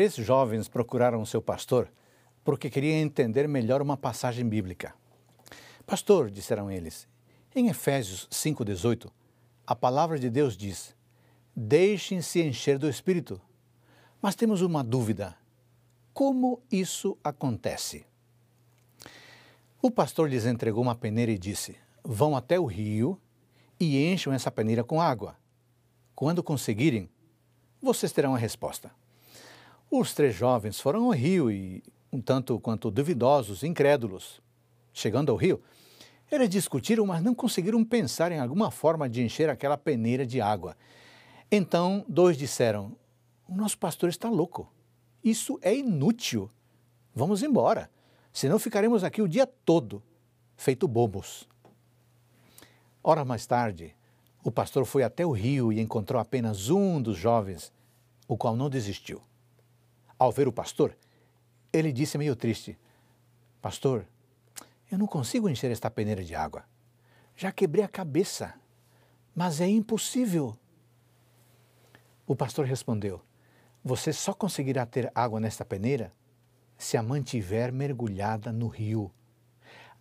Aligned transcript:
Três 0.00 0.14
jovens 0.14 0.66
procuraram 0.66 1.26
seu 1.26 1.42
pastor 1.42 1.92
porque 2.42 2.70
queriam 2.70 2.96
entender 2.96 3.46
melhor 3.46 3.82
uma 3.82 3.98
passagem 3.98 4.48
bíblica. 4.48 4.94
Pastor, 5.84 6.30
disseram 6.30 6.70
eles, 6.70 7.06
em 7.54 7.68
Efésios 7.68 8.26
5,18, 8.30 9.10
a 9.66 9.76
palavra 9.76 10.18
de 10.18 10.30
Deus 10.30 10.56
diz: 10.56 10.96
Deixem-se 11.54 12.40
encher 12.40 12.78
do 12.78 12.88
Espírito. 12.88 13.38
Mas 14.22 14.34
temos 14.34 14.62
uma 14.62 14.82
dúvida: 14.82 15.36
como 16.14 16.62
isso 16.72 17.18
acontece? 17.22 18.06
O 19.82 19.90
pastor 19.90 20.30
lhes 20.30 20.46
entregou 20.46 20.82
uma 20.82 20.94
peneira 20.94 21.30
e 21.30 21.38
disse: 21.38 21.76
Vão 22.02 22.34
até 22.34 22.58
o 22.58 22.64
rio 22.64 23.20
e 23.78 24.10
encham 24.10 24.32
essa 24.32 24.50
peneira 24.50 24.82
com 24.82 24.98
água. 24.98 25.36
Quando 26.14 26.42
conseguirem, 26.42 27.10
vocês 27.82 28.12
terão 28.12 28.34
a 28.34 28.38
resposta. 28.38 28.98
Os 29.92 30.14
três 30.14 30.36
jovens 30.36 30.78
foram 30.78 31.06
ao 31.06 31.10
rio 31.10 31.50
e, 31.50 31.82
um 32.12 32.20
tanto 32.20 32.60
quanto 32.60 32.92
duvidosos, 32.92 33.64
incrédulos. 33.64 34.40
Chegando 34.92 35.32
ao 35.32 35.36
rio, 35.36 35.60
eles 36.30 36.48
discutiram, 36.48 37.04
mas 37.06 37.20
não 37.20 37.34
conseguiram 37.34 37.84
pensar 37.84 38.30
em 38.30 38.38
alguma 38.38 38.70
forma 38.70 39.08
de 39.08 39.20
encher 39.20 39.50
aquela 39.50 39.76
peneira 39.76 40.24
de 40.24 40.40
água. 40.40 40.76
Então, 41.50 42.04
dois 42.08 42.36
disseram: 42.36 42.96
O 43.48 43.56
nosso 43.56 43.76
pastor 43.78 44.08
está 44.08 44.30
louco. 44.30 44.72
Isso 45.24 45.58
é 45.60 45.74
inútil. 45.74 46.48
Vamos 47.12 47.42
embora, 47.42 47.90
senão 48.32 48.60
ficaremos 48.60 49.02
aqui 49.02 49.20
o 49.20 49.28
dia 49.28 49.44
todo, 49.44 50.00
feito 50.56 50.86
bobos. 50.86 51.48
Hora 53.02 53.24
mais 53.24 53.44
tarde, 53.44 53.96
o 54.44 54.52
pastor 54.52 54.84
foi 54.84 55.02
até 55.02 55.26
o 55.26 55.32
rio 55.32 55.72
e 55.72 55.80
encontrou 55.80 56.20
apenas 56.20 56.70
um 56.70 57.02
dos 57.02 57.16
jovens, 57.16 57.72
o 58.28 58.36
qual 58.36 58.54
não 58.54 58.70
desistiu. 58.70 59.20
Ao 60.20 60.30
ver 60.30 60.46
o 60.46 60.52
pastor, 60.52 60.94
ele 61.72 61.90
disse 61.90 62.18
meio 62.18 62.36
triste: 62.36 62.78
Pastor, 63.62 64.06
eu 64.92 64.98
não 64.98 65.06
consigo 65.06 65.48
encher 65.48 65.70
esta 65.70 65.90
peneira 65.90 66.22
de 66.22 66.34
água. 66.34 66.62
Já 67.34 67.50
quebrei 67.50 67.82
a 67.82 67.88
cabeça, 67.88 68.52
mas 69.34 69.62
é 69.62 69.66
impossível. 69.66 70.54
O 72.26 72.36
pastor 72.36 72.66
respondeu: 72.66 73.22
Você 73.82 74.12
só 74.12 74.34
conseguirá 74.34 74.84
ter 74.84 75.10
água 75.14 75.40
nesta 75.40 75.64
peneira 75.64 76.12
se 76.76 76.98
a 76.98 77.02
mantiver 77.02 77.72
mergulhada 77.72 78.52
no 78.52 78.68
rio. 78.68 79.10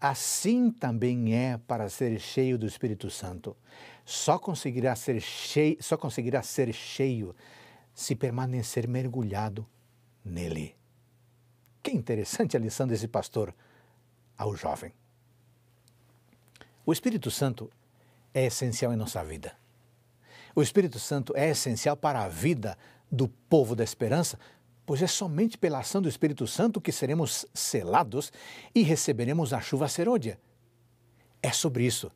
Assim 0.02 0.70
também 0.70 1.34
é 1.34 1.58
para 1.58 1.88
ser 1.88 2.20
cheio 2.20 2.58
do 2.58 2.68
Espírito 2.68 3.10
Santo. 3.10 3.56
Só 4.04 4.38
conseguirá 4.38 4.98
ser 4.98 5.22
cheio, 5.22 5.78
só 5.80 5.96
conseguirá 5.96 6.42
ser 6.42 6.74
cheio 6.74 7.34
se 7.94 8.18
permanecer 8.18 8.86
mergulhado 8.86 9.66
nele. 10.24 10.76
Que 11.82 11.92
interessante 11.92 12.56
a 12.56 12.60
lição 12.60 12.88
desse 12.88 13.08
pastor 13.08 13.54
ao 14.38 14.56
jovem. 14.56 14.94
O 16.86 16.92
Espírito 16.92 17.30
Santo 17.30 17.70
é 18.34 18.46
essencial 18.46 18.94
em 18.94 18.98
nossa 18.98 19.24
vida. 19.24 19.56
O 20.56 20.62
Espírito 20.62 21.00
Santo 21.00 21.34
é 21.36 21.50
essencial 21.50 21.96
para 21.96 22.24
a 22.24 22.28
vida 22.28 22.78
do 23.12 23.28
povo 23.28 23.76
da 23.76 23.84
esperança, 23.84 24.40
pois 24.86 25.02
é 25.02 25.08
somente 25.08 25.58
pela 25.58 25.80
ação 25.80 26.02
do 26.02 26.10
Espírito 26.10 26.48
Santo 26.48 26.82
que 26.82 26.92
seremos 26.92 27.46
selados 27.54 28.32
e 28.74 28.82
receberemos 28.82 29.54
a 29.54 29.62
chuva 29.62 29.88
serôdia. 29.88 30.40
É 31.42 31.52
sobre 31.52 31.86
isso 31.86 32.12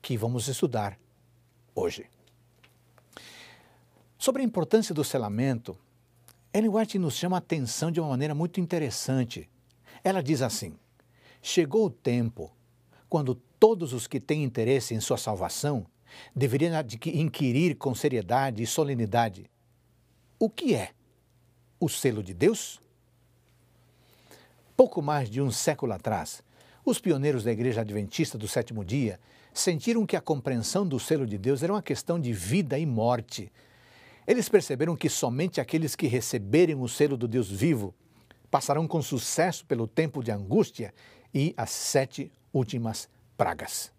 que 0.00 0.16
vamos 0.16 0.48
estudar 0.48 0.98
hoje. 1.74 2.08
Sobre 4.16 4.42
a 4.42 4.44
importância 4.44 4.94
do 4.94 5.02
selamento, 5.02 5.76
Ellen 6.54 6.68
White 6.68 6.98
nos 6.98 7.14
chama 7.14 7.36
a 7.36 7.38
atenção 7.38 7.90
de 7.90 7.98
uma 7.98 8.10
maneira 8.10 8.34
muito 8.34 8.60
interessante. 8.60 9.48
Ela 10.04 10.22
diz 10.22 10.42
assim: 10.42 10.74
Chegou 11.40 11.86
o 11.86 11.90
tempo 11.90 12.54
quando 13.08 13.34
todos 13.58 13.94
os 13.94 14.06
que 14.06 14.20
têm 14.20 14.44
interesse 14.44 14.94
em 14.94 15.00
sua 15.00 15.16
salvação 15.16 15.86
deveriam 16.36 16.74
inquirir 17.06 17.76
com 17.76 17.94
seriedade 17.94 18.62
e 18.62 18.66
solenidade: 18.66 19.50
o 20.38 20.50
que 20.50 20.74
é 20.74 20.90
o 21.80 21.88
selo 21.88 22.22
de 22.22 22.34
Deus? 22.34 22.80
Pouco 24.76 25.00
mais 25.00 25.30
de 25.30 25.40
um 25.40 25.50
século 25.50 25.92
atrás, 25.92 26.42
os 26.84 26.98
pioneiros 26.98 27.44
da 27.44 27.52
Igreja 27.52 27.80
Adventista 27.80 28.36
do 28.36 28.48
Sétimo 28.48 28.84
Dia 28.84 29.18
sentiram 29.54 30.04
que 30.04 30.16
a 30.16 30.20
compreensão 30.20 30.86
do 30.86 30.98
selo 30.98 31.26
de 31.26 31.38
Deus 31.38 31.62
era 31.62 31.72
uma 31.72 31.82
questão 31.82 32.20
de 32.20 32.32
vida 32.32 32.78
e 32.78 32.84
morte 32.84 33.50
eles 34.26 34.48
perceberam 34.48 34.96
que 34.96 35.08
somente 35.08 35.60
aqueles 35.60 35.96
que 35.96 36.06
receberem 36.06 36.74
o 36.76 36.88
selo 36.88 37.16
do 37.16 37.26
Deus 37.26 37.50
vivo 37.50 37.94
passarão 38.50 38.86
com 38.86 39.00
sucesso 39.00 39.64
pelo 39.64 39.86
tempo 39.86 40.22
de 40.22 40.30
angústia 40.30 40.94
e 41.32 41.54
as 41.56 41.70
sete 41.70 42.30
últimas 42.52 43.08
pragas. 43.36 43.92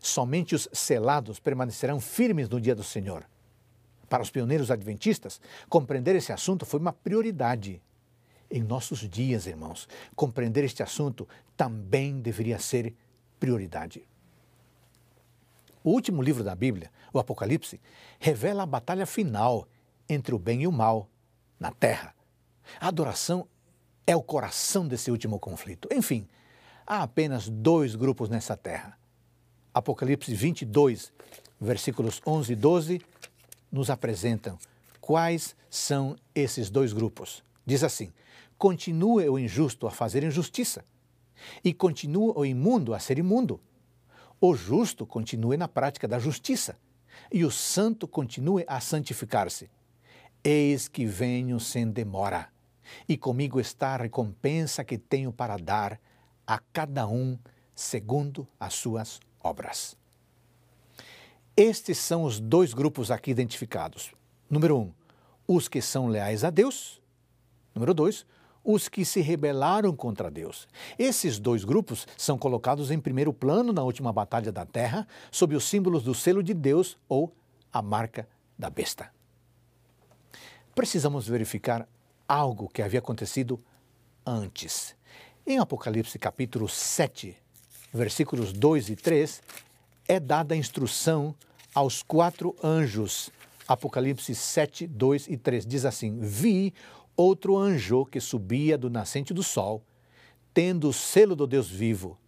Somente 0.00 0.54
os 0.54 0.68
selados 0.72 1.38
permanecerão 1.38 2.00
firmes 2.00 2.48
no 2.48 2.60
dia 2.60 2.74
do 2.74 2.82
Senhor. 2.82 3.26
Para 4.08 4.22
os 4.22 4.30
pioneiros 4.30 4.70
adventistas, 4.70 5.40
compreender 5.68 6.14
esse 6.16 6.32
assunto 6.32 6.66
foi 6.66 6.80
uma 6.80 6.92
prioridade. 6.92 7.80
Em 8.50 8.62
nossos 8.62 9.00
dias, 9.08 9.46
irmãos, 9.46 9.88
compreender 10.14 10.64
este 10.64 10.82
assunto 10.82 11.26
também 11.56 12.20
deveria 12.20 12.58
ser 12.58 12.94
prioridade. 13.40 14.06
O 15.84 15.90
último 15.90 16.22
livro 16.22 16.42
da 16.42 16.54
Bíblia, 16.54 16.90
o 17.12 17.18
Apocalipse, 17.18 17.78
revela 18.18 18.62
a 18.62 18.66
batalha 18.66 19.04
final 19.04 19.68
entre 20.08 20.34
o 20.34 20.38
bem 20.38 20.62
e 20.62 20.66
o 20.66 20.72
mal 20.72 21.10
na 21.60 21.70
terra. 21.70 22.14
A 22.80 22.88
adoração 22.88 23.46
é 24.06 24.16
o 24.16 24.22
coração 24.22 24.88
desse 24.88 25.10
último 25.10 25.38
conflito. 25.38 25.86
Enfim, 25.92 26.26
há 26.86 27.02
apenas 27.02 27.50
dois 27.50 27.94
grupos 27.94 28.30
nessa 28.30 28.56
terra. 28.56 28.98
Apocalipse 29.74 30.34
22, 30.34 31.12
versículos 31.60 32.22
11 32.26 32.54
e 32.54 32.56
12, 32.56 33.02
nos 33.70 33.90
apresentam 33.90 34.58
quais 35.02 35.54
são 35.68 36.16
esses 36.34 36.70
dois 36.70 36.94
grupos. 36.94 37.44
Diz 37.66 37.84
assim: 37.84 38.10
Continue 38.56 39.28
o 39.28 39.38
injusto 39.38 39.86
a 39.86 39.90
fazer 39.90 40.24
injustiça, 40.24 40.82
e 41.62 41.74
continue 41.74 42.32
o 42.34 42.46
imundo 42.46 42.94
a 42.94 42.98
ser 42.98 43.18
imundo 43.18 43.60
o 44.40 44.54
justo 44.54 45.06
continue 45.06 45.56
na 45.56 45.68
prática 45.68 46.06
da 46.06 46.18
justiça 46.18 46.78
e 47.32 47.44
o 47.44 47.50
santo 47.50 48.06
continue 48.06 48.64
a 48.66 48.80
santificar-se. 48.80 49.70
Eis 50.42 50.88
que 50.88 51.06
venho 51.06 51.58
sem 51.58 51.90
demora, 51.90 52.48
e 53.08 53.16
comigo 53.16 53.58
está 53.58 53.94
a 53.94 53.96
recompensa 53.96 54.84
que 54.84 54.98
tenho 54.98 55.32
para 55.32 55.56
dar 55.56 55.98
a 56.46 56.58
cada 56.58 57.06
um 57.06 57.38
segundo 57.74 58.46
as 58.60 58.74
suas 58.74 59.20
obras. 59.42 59.96
Estes 61.56 61.98
são 61.98 62.24
os 62.24 62.40
dois 62.40 62.74
grupos 62.74 63.10
aqui 63.10 63.30
identificados. 63.30 64.12
Número 64.50 64.76
um, 64.76 64.92
os 65.46 65.68
que 65.68 65.80
são 65.80 66.08
leais 66.08 66.44
a 66.44 66.50
Deus. 66.50 67.00
Número 67.74 67.94
dois, 67.94 68.26
os 68.64 68.88
que 68.88 69.04
se 69.04 69.20
rebelaram 69.20 69.94
contra 69.94 70.30
Deus. 70.30 70.66
Esses 70.98 71.38
dois 71.38 71.64
grupos 71.64 72.06
são 72.16 72.38
colocados 72.38 72.90
em 72.90 72.98
primeiro 72.98 73.32
plano 73.32 73.72
na 73.72 73.82
última 73.82 74.12
batalha 74.12 74.50
da 74.50 74.64
terra, 74.64 75.06
sob 75.30 75.54
os 75.54 75.64
símbolos 75.64 76.02
do 76.02 76.14
selo 76.14 76.42
de 76.42 76.54
Deus 76.54 76.96
ou 77.08 77.32
a 77.72 77.82
marca 77.82 78.26
da 78.58 78.70
besta. 78.70 79.12
Precisamos 80.74 81.28
verificar 81.28 81.86
algo 82.26 82.68
que 82.68 82.82
havia 82.82 82.98
acontecido 82.98 83.62
antes. 84.26 84.96
Em 85.46 85.58
Apocalipse 85.58 86.18
capítulo 86.18 86.68
7, 86.68 87.36
versículos 87.92 88.52
2 88.52 88.90
e 88.90 88.96
3, 88.96 89.42
é 90.08 90.18
dada 90.18 90.54
a 90.54 90.56
instrução 90.56 91.34
aos 91.74 92.02
quatro 92.02 92.56
anjos. 92.62 93.30
Apocalipse 93.66 94.34
7, 94.34 94.86
2 94.86 95.28
e 95.28 95.36
3 95.36 95.66
diz 95.66 95.84
assim: 95.84 96.18
Vi 96.20 96.74
outro 97.16 97.56
anjo 97.56 98.04
que 98.06 98.20
subia 98.20 98.76
do 98.76 98.90
nascente 98.90 99.32
do 99.32 99.42
sol, 99.42 99.82
tendo 100.52 100.88
o 100.88 100.92
selo 100.92 101.34
do 101.34 101.46
Deus 101.46 101.68
vivo. 101.68 102.18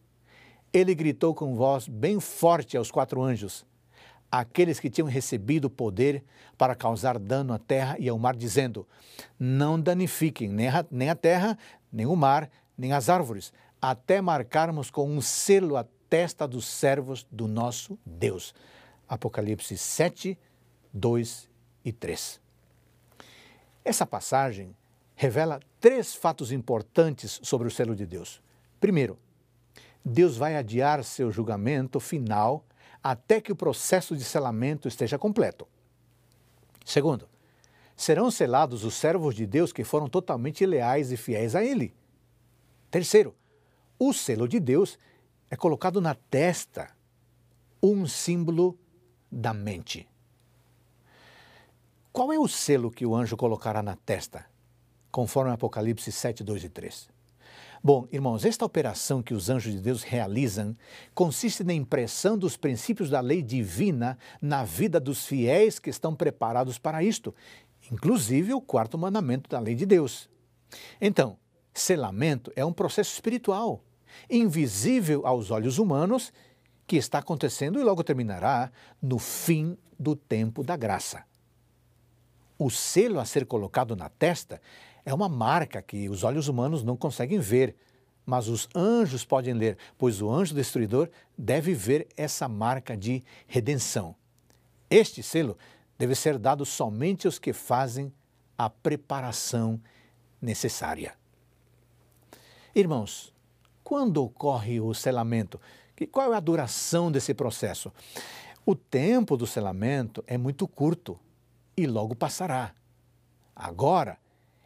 Ele 0.73 0.95
gritou 0.95 1.35
com 1.35 1.55
voz 1.55 1.89
bem 1.89 2.21
forte 2.21 2.77
aos 2.77 2.91
quatro 2.91 3.23
anjos, 3.23 3.65
aqueles 4.31 4.81
que 4.81 4.91
tinham 4.91 5.09
recebido 5.09 5.71
poder 5.71 6.25
para 6.59 6.75
causar 6.75 7.19
dano 7.19 7.53
à 7.53 7.59
terra 7.59 7.97
e 7.99 8.09
ao 8.09 8.19
mar, 8.19 8.37
dizendo: 8.37 8.87
Não 9.39 9.81
danifiquem 9.81 10.49
nem 10.49 11.09
a 11.09 11.15
terra, 11.15 11.59
nem 11.93 12.07
o 12.07 12.17
mar, 12.17 12.51
nem 12.77 12.93
as 12.93 13.09
árvores, 13.09 13.53
até 13.81 14.21
marcarmos 14.21 14.91
com 14.91 15.09
um 15.09 15.21
selo 15.21 15.77
a 15.77 15.87
testa 16.09 16.47
dos 16.47 16.67
servos 16.67 17.27
do 17.31 17.47
nosso 17.47 17.99
Deus. 18.05 18.55
Apocalipse 19.09 19.77
7, 19.79 20.39
2 20.93 21.49
e 21.85 21.93
3. 21.93 22.46
Essa 23.87 24.05
passagem 24.05 24.75
revela 25.15 25.61
três 25.79 26.13
fatos 26.13 26.51
importantes 26.51 27.39
sobre 27.45 27.69
o 27.69 27.71
selo 27.71 27.95
de 27.95 28.05
Deus. 28.05 28.43
Primeiro, 28.81 29.17
Deus 30.05 30.37
vai 30.37 30.57
adiar 30.57 31.05
seu 31.05 31.31
julgamento 31.31 32.01
final 32.01 32.65
até 33.01 33.41
que 33.41 33.53
o 33.53 33.57
processo 33.57 34.17
de 34.17 34.25
selamento 34.25 34.89
esteja 34.89 35.17
completo. 35.17 35.69
Segundo, 36.85 37.29
serão 37.95 38.29
selados 38.29 38.83
os 38.83 38.95
servos 38.95 39.37
de 39.37 39.47
Deus 39.47 39.73
que 39.73 39.85
foram 39.85 40.09
totalmente 40.09 40.67
leais 40.67 41.13
e 41.13 41.17
fiéis 41.17 41.55
a 41.55 41.63
Ele. 41.63 41.95
Terceiro, 42.91 43.37
o 44.01 44.13
selo 44.13 44.49
de 44.49 44.59
Deus 44.59 44.99
é 45.49 45.55
colocado 45.55 46.01
na 46.01 46.17
testa, 46.17 46.91
um 47.81 48.05
símbolo 48.05 48.77
da 49.31 49.55
mente. 49.55 50.09
Qual 52.17 52.33
é 52.33 52.39
o 52.39 52.49
selo 52.49 52.91
que 52.91 53.05
o 53.05 53.15
anjo 53.15 53.37
colocará 53.37 53.83
na 53.83 53.95
testa, 53.95 54.47
conforme 55.11 55.53
Apocalipse 55.53 56.11
7, 56.11 56.43
2 56.43 56.65
e 56.65 56.69
3? 56.71 57.11
Bom, 57.85 58.09
irmãos, 58.11 58.47
esta 58.47 58.65
operação 58.65 59.23
que 59.23 59.35
os 59.35 59.51
anjos 59.51 59.75
de 59.75 59.83
Deus 59.83 60.03
realizam 60.03 60.75
consiste 61.15 61.63
na 61.63 61.75
impressão 61.75 62.39
dos 62.39 62.57
princípios 62.57 63.11
da 63.11 63.21
lei 63.21 63.43
divina 63.43 64.17
na 64.41 64.65
vida 64.65 64.99
dos 64.99 65.27
fiéis 65.27 65.79
que 65.79 65.91
estão 65.91 66.15
preparados 66.15 66.79
para 66.79 67.05
isto, 67.05 67.35
inclusive 67.93 68.55
o 68.55 68.63
quarto 68.63 68.97
mandamento 68.97 69.51
da 69.51 69.61
lei 69.61 69.75
de 69.75 69.85
Deus. 69.85 70.27
Então, 70.99 71.37
selamento 71.75 72.51
é 72.57 72.65
um 72.65 72.73
processo 72.73 73.13
espiritual, 73.13 73.85
invisível 74.31 75.27
aos 75.27 75.51
olhos 75.51 75.79
humanos, 75.79 76.33
que 76.87 76.97
está 76.97 77.19
acontecendo 77.19 77.79
e 77.79 77.85
logo 77.85 78.03
terminará 78.03 78.73
no 79.03 79.19
fim 79.19 79.77
do 80.01 80.17
tempo 80.17 80.65
da 80.65 80.79
graça. 80.79 81.23
O 82.59 82.71
selo 82.71 83.21
a 83.21 83.25
ser 83.25 83.45
colocado 83.47 83.95
na 83.95 84.09
testa 84.09 84.61
é 85.05 85.13
uma 85.13 85.29
marca 85.29 85.83
que 85.83 86.09
os 86.09 86.25
olhos 86.25 86.49
humanos 86.49 86.83
não 86.83 86.97
conseguem 86.97 87.39
ver, 87.39 87.77
mas 88.25 88.49
os 88.49 88.69
anjos 88.75 89.25
podem 89.25 89.55
ler, 89.55 89.77
pois 89.99 90.21
o 90.23 90.31
anjo 90.31 90.55
destruidor 90.55 91.09
deve 91.37 91.75
ver 91.75 92.09
essa 92.17 92.49
marca 92.49 92.97
de 92.97 93.23
redenção. 93.47 94.17
Este 94.89 95.23
selo 95.23 95.57
deve 95.99 96.15
ser 96.15 96.39
dado 96.39 96.65
somente 96.65 97.27
aos 97.27 97.39
que 97.39 97.53
fazem 97.53 98.13
a 98.57 98.71
preparação 98.71 99.81
necessária. 100.41 101.15
Irmãos, 102.75 103.33
quando 103.85 104.23
ocorre 104.23 104.81
o 104.81 104.93
selamento? 104.93 105.61
Qual 106.11 106.33
é 106.33 106.37
a 106.37 106.41
duração 106.41 107.13
desse 107.13 107.33
processo? 107.33 107.93
O 108.65 108.75
tempo 108.75 109.37
do 109.37 109.47
selamento 109.47 110.25
é 110.27 110.37
muito 110.37 110.67
curto 110.67 111.19
e 111.77 111.87
logo 111.87 112.15
passará. 112.15 112.75
Agora, 113.55 114.19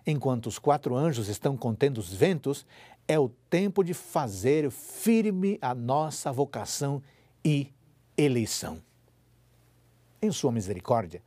enquanto 0.06 0.46
os 0.46 0.58
quatro 0.58 0.96
anjos 0.96 1.28
estão 1.28 1.56
contendo 1.56 1.98
os 1.98 2.12
ventos, 2.12 2.66
é 3.06 3.18
o 3.18 3.28
tempo 3.28 3.82
de 3.82 3.92
fazer 3.92 4.70
firme 4.70 5.58
a 5.60 5.74
nossa 5.74 6.30
vocação 6.30 7.02
e 7.44 7.72
eleição. 8.16 8.80
Em 10.22 10.30
sua 10.30 10.52
misericórdia, 10.52 11.22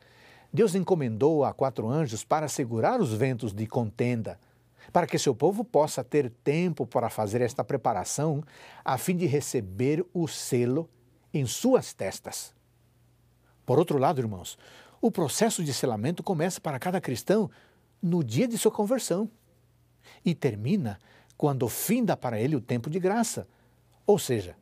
Deus 0.51 0.75
encomendou 0.75 1.43
a 1.43 1.53
quatro 1.53 1.89
anjos 1.89 2.23
para 2.23 2.47
segurar 2.47 3.01
os 3.01 3.11
ventos 3.11 3.51
de 3.51 3.65
contenda, 3.65 4.39
para 4.91 5.07
que 5.07 5.17
seu 5.17 5.33
povo 5.33 5.63
possa 5.63 6.03
ter 6.03 6.29
tempo 6.43 6.85
para 6.85 7.09
fazer 7.09 7.41
esta 7.41 7.63
preparação, 7.63 8.43
a 8.85 8.97
fim 8.97 9.17
de 9.17 9.25
receber 9.25 10.05
o 10.13 10.27
selo 10.27 10.87
em 11.33 11.45
suas 11.45 11.93
testas. 11.93 12.53
Por 13.65 13.79
outro 13.79 13.97
lado, 13.97 14.21
irmãos, 14.21 14.57
o 15.03 15.11
processo 15.11 15.61
de 15.65 15.73
selamento 15.73 16.23
começa 16.23 16.61
para 16.61 16.79
cada 16.79 17.01
cristão 17.01 17.51
no 18.01 18.23
dia 18.23 18.47
de 18.47 18.57
sua 18.57 18.71
conversão 18.71 19.29
e 20.23 20.33
termina 20.33 20.97
quando 21.35 21.67
finda 21.67 22.15
para 22.15 22.39
ele 22.39 22.55
o 22.55 22.61
tempo 22.61 22.89
de 22.89 23.01
graça, 23.01 23.45
ou 24.07 24.17
seja, 24.17 24.55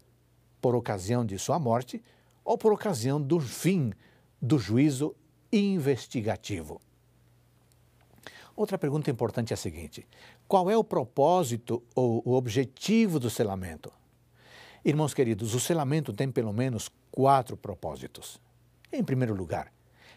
por 0.59 0.73
ocasião 0.73 1.23
de 1.23 1.37
sua 1.37 1.59
morte 1.59 2.01
ou 2.43 2.57
por 2.57 2.73
ocasião 2.73 3.21
do 3.21 3.39
fim 3.39 3.93
do 4.41 4.57
juízo 4.57 5.15
investigativo. 5.53 6.81
Outra 8.55 8.79
pergunta 8.79 9.11
importante 9.11 9.53
é 9.53 9.55
a 9.55 9.57
seguinte: 9.57 10.07
qual 10.47 10.71
é 10.71 10.75
o 10.75 10.83
propósito 10.83 11.83
ou 11.93 12.23
o 12.25 12.33
objetivo 12.33 13.19
do 13.19 13.29
selamento? 13.29 13.93
Irmãos 14.83 15.13
queridos, 15.13 15.53
o 15.53 15.59
selamento 15.59 16.11
tem 16.11 16.31
pelo 16.31 16.51
menos 16.51 16.89
quatro 17.11 17.55
propósitos. 17.55 18.41
Em 18.91 19.03
primeiro 19.03 19.35
lugar, 19.35 19.71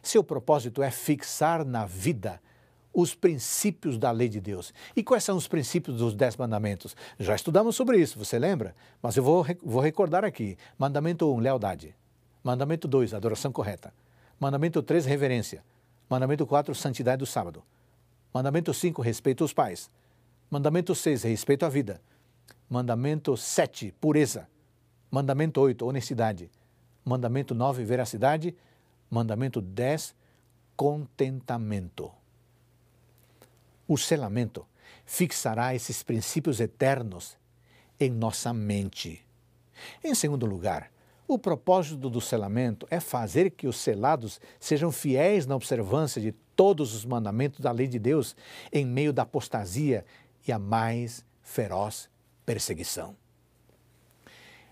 seu 0.08 0.22
propósito 0.22 0.82
é 0.82 0.90
fixar 0.90 1.64
na 1.64 1.84
vida 1.86 2.40
os 2.94 3.14
princípios 3.14 3.98
da 3.98 4.10
lei 4.12 4.28
de 4.28 4.40
Deus. 4.40 4.72
E 4.94 5.02
quais 5.02 5.24
são 5.24 5.36
os 5.36 5.48
princípios 5.48 5.98
dos 5.98 6.14
Dez 6.14 6.36
Mandamentos? 6.36 6.96
Já 7.18 7.34
estudamos 7.34 7.74
sobre 7.74 7.98
isso, 7.98 8.18
você 8.18 8.38
lembra? 8.38 8.74
Mas 9.02 9.16
eu 9.16 9.24
vou, 9.24 9.44
vou 9.62 9.82
recordar 9.82 10.24
aqui. 10.24 10.56
Mandamento 10.78 11.26
1, 11.26 11.34
um, 11.34 11.40
lealdade. 11.40 11.94
Mandamento 12.42 12.86
2, 12.86 13.12
adoração 13.12 13.50
correta. 13.50 13.92
Mandamento 14.38 14.80
3, 14.80 15.04
reverência. 15.06 15.64
Mandamento 16.08 16.46
4, 16.46 16.74
santidade 16.74 17.18
do 17.18 17.26
sábado. 17.26 17.64
Mandamento 18.32 18.72
5, 18.72 19.02
respeito 19.02 19.42
aos 19.42 19.52
pais. 19.52 19.90
Mandamento 20.48 20.94
6, 20.94 21.24
respeito 21.24 21.66
à 21.66 21.68
vida. 21.68 22.00
Mandamento 22.68 23.36
7, 23.36 23.92
pureza. 24.00 24.46
Mandamento 25.10 25.60
8, 25.60 25.84
honestidade. 25.84 26.50
Mandamento 27.04 27.54
9, 27.54 27.84
veracidade. 27.84 28.54
Mandamento 29.14 29.60
10, 29.60 30.12
contentamento. 30.74 32.10
O 33.86 33.96
selamento 33.96 34.66
fixará 35.06 35.72
esses 35.72 36.02
princípios 36.02 36.58
eternos 36.58 37.36
em 38.00 38.10
nossa 38.10 38.52
mente. 38.52 39.24
Em 40.02 40.16
segundo 40.16 40.44
lugar, 40.46 40.90
o 41.28 41.38
propósito 41.38 42.10
do 42.10 42.20
selamento 42.20 42.88
é 42.90 42.98
fazer 42.98 43.52
que 43.52 43.68
os 43.68 43.76
selados 43.76 44.40
sejam 44.58 44.90
fiéis 44.90 45.46
na 45.46 45.54
observância 45.54 46.20
de 46.20 46.32
todos 46.56 46.92
os 46.92 47.04
mandamentos 47.04 47.60
da 47.60 47.70
lei 47.70 47.86
de 47.86 48.00
Deus 48.00 48.34
em 48.72 48.84
meio 48.84 49.12
da 49.12 49.22
apostasia 49.22 50.04
e 50.44 50.50
a 50.50 50.58
mais 50.58 51.24
feroz 51.40 52.10
perseguição. 52.44 53.16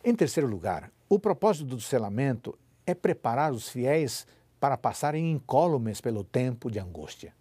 Em 0.02 0.16
terceiro 0.16 0.48
lugar, 0.48 0.90
o 1.08 1.16
propósito 1.16 1.64
do 1.64 1.80
selamento 1.80 2.58
é 2.86 2.94
preparar 2.94 3.52
os 3.52 3.68
fiéis 3.68 4.26
para 4.58 4.76
passarem 4.76 5.30
incólumes 5.30 6.00
pelo 6.00 6.22
tempo 6.24 6.70
de 6.70 6.78
angústia. 6.78 7.34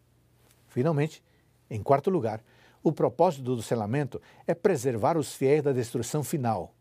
Finalmente, 0.67 1.23
em 1.69 1.81
quarto 1.81 2.09
lugar, 2.09 2.43
o 2.83 2.91
propósito 2.91 3.55
do 3.55 3.61
selamento 3.61 4.21
é 4.47 4.53
preservar 4.53 5.17
os 5.17 5.33
fiéis 5.33 5.61
da 5.61 5.71
destruição 5.71 6.23
final. 6.23 6.73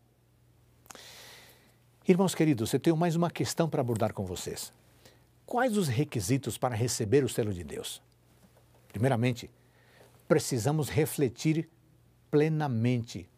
Irmãos 2.07 2.33
queridos, 2.33 2.73
eu 2.73 2.79
tenho 2.79 2.97
mais 2.97 3.15
uma 3.15 3.29
questão 3.29 3.69
para 3.69 3.81
abordar 3.81 4.13
com 4.13 4.25
vocês. 4.25 4.73
Quais 5.45 5.77
os 5.77 5.87
requisitos 5.87 6.57
para 6.57 6.75
receber 6.75 7.23
o 7.23 7.29
selo 7.29 7.53
de 7.53 7.63
Deus? 7.63 8.01
Primeiramente, 8.87 9.51
precisamos 10.27 10.89
refletir 10.89 11.69
plenamente 12.31 13.29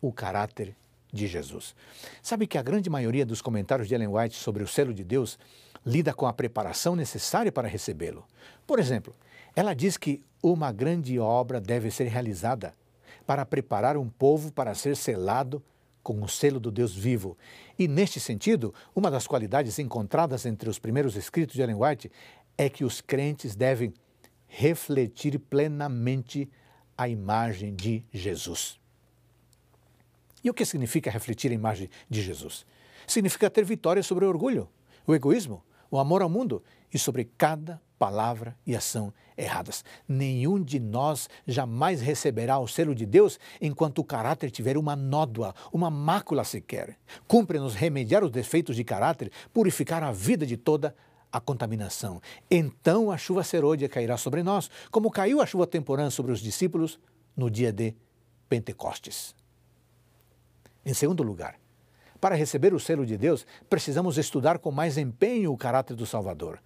o 0.00 0.12
caráter 0.12 0.76
de 1.12 1.26
Jesus. 1.26 1.74
Sabe 2.22 2.46
que 2.46 2.56
a 2.56 2.62
grande 2.62 2.88
maioria 2.88 3.26
dos 3.26 3.42
comentários 3.42 3.86
de 3.86 3.94
Ellen 3.94 4.08
White 4.08 4.36
sobre 4.36 4.62
o 4.62 4.68
selo 4.68 4.94
de 4.94 5.04
Deus 5.04 5.38
lida 5.84 6.14
com 6.14 6.26
a 6.26 6.32
preparação 6.32 6.96
necessária 6.96 7.52
para 7.52 7.68
recebê-lo. 7.68 8.24
Por 8.66 8.78
exemplo, 8.78 9.14
ela 9.54 9.74
diz 9.74 9.96
que 9.96 10.22
uma 10.42 10.72
grande 10.72 11.18
obra 11.18 11.60
deve 11.60 11.90
ser 11.90 12.04
realizada 12.04 12.74
para 13.26 13.44
preparar 13.44 13.96
um 13.96 14.08
povo 14.08 14.52
para 14.52 14.74
ser 14.74 14.96
selado 14.96 15.62
com 16.02 16.20
o 16.22 16.28
selo 16.28 16.58
do 16.58 16.70
Deus 16.70 16.94
vivo. 16.94 17.36
E, 17.78 17.86
neste 17.86 18.18
sentido, 18.18 18.74
uma 18.94 19.10
das 19.10 19.26
qualidades 19.26 19.78
encontradas 19.78 20.46
entre 20.46 20.68
os 20.68 20.78
primeiros 20.78 21.14
escritos 21.14 21.54
de 21.54 21.62
Ellen 21.62 21.76
White 21.76 22.10
é 22.58 22.68
que 22.68 22.84
os 22.84 23.00
crentes 23.00 23.54
devem 23.54 23.92
refletir 24.46 25.38
plenamente 25.38 26.50
a 26.96 27.08
imagem 27.08 27.74
de 27.74 28.04
Jesus. 28.12 28.81
E 30.42 30.50
o 30.50 30.54
que 30.54 30.64
significa 30.64 31.10
refletir 31.10 31.50
a 31.50 31.54
imagem 31.54 31.88
de 32.08 32.22
Jesus? 32.22 32.66
Significa 33.06 33.50
ter 33.50 33.64
vitória 33.64 34.02
sobre 34.02 34.24
o 34.24 34.28
orgulho, 34.28 34.68
o 35.06 35.14
egoísmo, 35.14 35.62
o 35.90 35.98
amor 35.98 36.22
ao 36.22 36.28
mundo 36.28 36.62
e 36.92 36.98
sobre 36.98 37.24
cada 37.36 37.80
palavra 37.98 38.56
e 38.66 38.74
ação 38.74 39.12
erradas. 39.36 39.84
Nenhum 40.08 40.60
de 40.60 40.80
nós 40.80 41.28
jamais 41.46 42.00
receberá 42.00 42.58
o 42.58 42.66
selo 42.66 42.94
de 42.94 43.06
Deus 43.06 43.38
enquanto 43.60 43.98
o 43.98 44.04
caráter 44.04 44.50
tiver 44.50 44.76
uma 44.76 44.96
nódoa, 44.96 45.54
uma 45.72 45.90
mácula 45.90 46.44
sequer. 46.44 46.98
Cumpre-nos 47.28 47.74
remediar 47.74 48.24
os 48.24 48.30
defeitos 48.30 48.74
de 48.74 48.82
caráter, 48.82 49.30
purificar 49.52 50.02
a 50.02 50.10
vida 50.10 50.44
de 50.44 50.56
toda 50.56 50.96
a 51.30 51.40
contaminação. 51.40 52.20
Então 52.50 53.10
a 53.10 53.16
chuva 53.16 53.44
serôdia 53.44 53.88
cairá 53.88 54.16
sobre 54.16 54.42
nós, 54.42 54.70
como 54.90 55.10
caiu 55.10 55.40
a 55.40 55.46
chuva 55.46 55.66
temporã 55.66 56.10
sobre 56.10 56.32
os 56.32 56.40
discípulos 56.40 56.98
no 57.36 57.50
dia 57.50 57.72
de 57.72 57.94
Pentecostes. 58.48 59.34
Em 60.84 60.94
segundo 60.94 61.22
lugar, 61.22 61.58
para 62.20 62.34
receber 62.34 62.74
o 62.74 62.80
selo 62.80 63.04
de 63.06 63.16
Deus, 63.16 63.46
precisamos 63.68 64.18
estudar 64.18 64.58
com 64.58 64.70
mais 64.70 64.98
empenho 64.98 65.52
o 65.52 65.56
caráter 65.56 65.94
do 65.94 66.06
Salvador. 66.06 66.60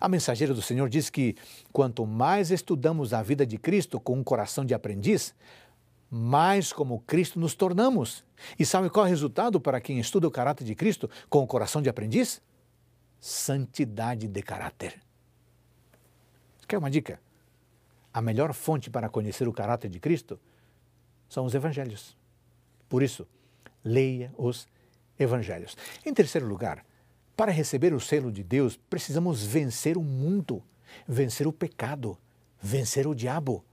A 0.00 0.08
mensageira 0.08 0.52
do 0.52 0.62
Senhor 0.62 0.88
diz 0.88 1.08
que 1.08 1.36
quanto 1.72 2.06
mais 2.06 2.50
estudamos 2.50 3.14
a 3.14 3.22
vida 3.22 3.46
de 3.46 3.56
Cristo 3.58 3.98
com 3.98 4.18
um 4.18 4.24
coração 4.24 4.64
de 4.64 4.74
aprendiz, 4.74 5.34
mais 6.10 6.72
como 6.72 7.00
Cristo 7.00 7.40
nos 7.40 7.54
tornamos. 7.54 8.24
E 8.58 8.66
sabe 8.66 8.90
qual 8.90 9.06
é 9.06 9.08
o 9.08 9.10
resultado 9.10 9.60
para 9.60 9.80
quem 9.80 9.98
estuda 9.98 10.28
o 10.28 10.30
caráter 10.30 10.64
de 10.64 10.74
Cristo 10.74 11.08
com 11.28 11.42
o 11.42 11.46
coração 11.46 11.80
de 11.80 11.88
aprendiz? 11.88 12.42
Santidade 13.18 14.28
de 14.28 14.42
caráter. 14.42 15.00
Quer 16.68 16.78
uma 16.78 16.90
dica? 16.90 17.20
a 18.16 18.22
melhor 18.22 18.54
fonte 18.54 18.88
para 18.88 19.10
conhecer 19.10 19.46
o 19.46 19.52
caráter 19.52 19.90
de 19.90 20.00
Cristo 20.00 20.40
são 21.28 21.44
os 21.44 21.54
evangelhos. 21.54 22.16
Por 22.88 23.02
isso, 23.02 23.28
leia 23.86 24.32
os 24.36 24.66
evangelhos. 25.18 25.76
Em 26.04 26.12
terceiro 26.12 26.46
lugar, 26.46 26.84
para 27.36 27.52
receber 27.52 27.94
o 27.94 28.00
selo 28.00 28.32
de 28.32 28.42
Deus, 28.42 28.76
precisamos 28.90 29.44
vencer 29.44 29.96
o 29.96 30.02
mundo, 30.02 30.62
vencer 31.06 31.46
o 31.46 31.52
pecado, 31.52 32.18
vencer 32.60 33.06
o 33.06 33.14
diabo. 33.14 33.64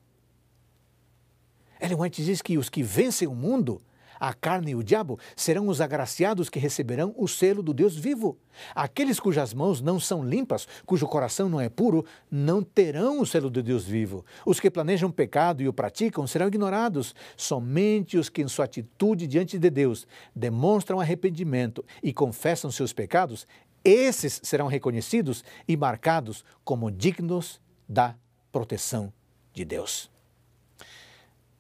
Ellen 1.82 2.00
White 2.00 2.24
diz 2.24 2.42
que 2.42 2.58
os 2.58 2.70
que 2.70 2.84
vencem 2.84 3.28
o 3.28 3.34
mundo 3.36 3.82
a 4.24 4.34
carne 4.34 4.72
e 4.72 4.76
o 4.76 4.82
diabo 4.82 5.20
serão 5.36 5.68
os 5.68 5.82
agraciados 5.82 6.50
que 6.50 6.58
receberão 6.58 7.14
o 7.18 7.28
selo 7.28 7.62
do 7.62 7.74
Deus 7.74 7.94
vivo. 7.94 8.38
Aqueles 8.74 9.20
cujas 9.20 9.54
mãos 9.54 9.82
não 9.82 10.00
são 10.00 10.24
limpas, 10.24 10.66
cujo 10.86 11.06
coração 11.06 11.50
não 11.50 11.60
é 11.60 11.68
puro, 11.68 12.06
não 12.32 12.64
terão 12.64 13.20
o 13.20 13.26
selo 13.26 13.50
do 13.50 13.62
Deus 13.62 13.84
vivo. 13.84 14.26
Os 14.46 14.62
que 14.62 14.72
planejam 14.72 15.12
pecado 15.12 15.62
e 15.62 15.68
o 15.68 15.74
praticam 15.74 16.26
serão 16.26 16.48
ignorados. 16.48 17.14
Somente 17.36 18.18
os 18.18 18.30
que, 18.30 18.42
em 18.42 18.48
sua 18.48 18.64
atitude 18.64 19.28
diante 19.28 19.60
de 19.60 19.70
Deus, 19.70 20.08
demonstram 20.34 21.02
arrependimento 21.02 21.84
e 22.02 22.14
confessam 22.14 22.72
seus 22.72 22.94
pecados, 22.94 23.46
esses 23.84 24.40
serão 24.42 24.68
reconhecidos 24.68 25.44
e 25.68 25.76
marcados 25.76 26.46
como 26.64 26.90
dignos 26.90 27.60
da 27.90 28.16
proteção 28.54 29.12
de 29.52 29.66
Deus. 29.66 30.10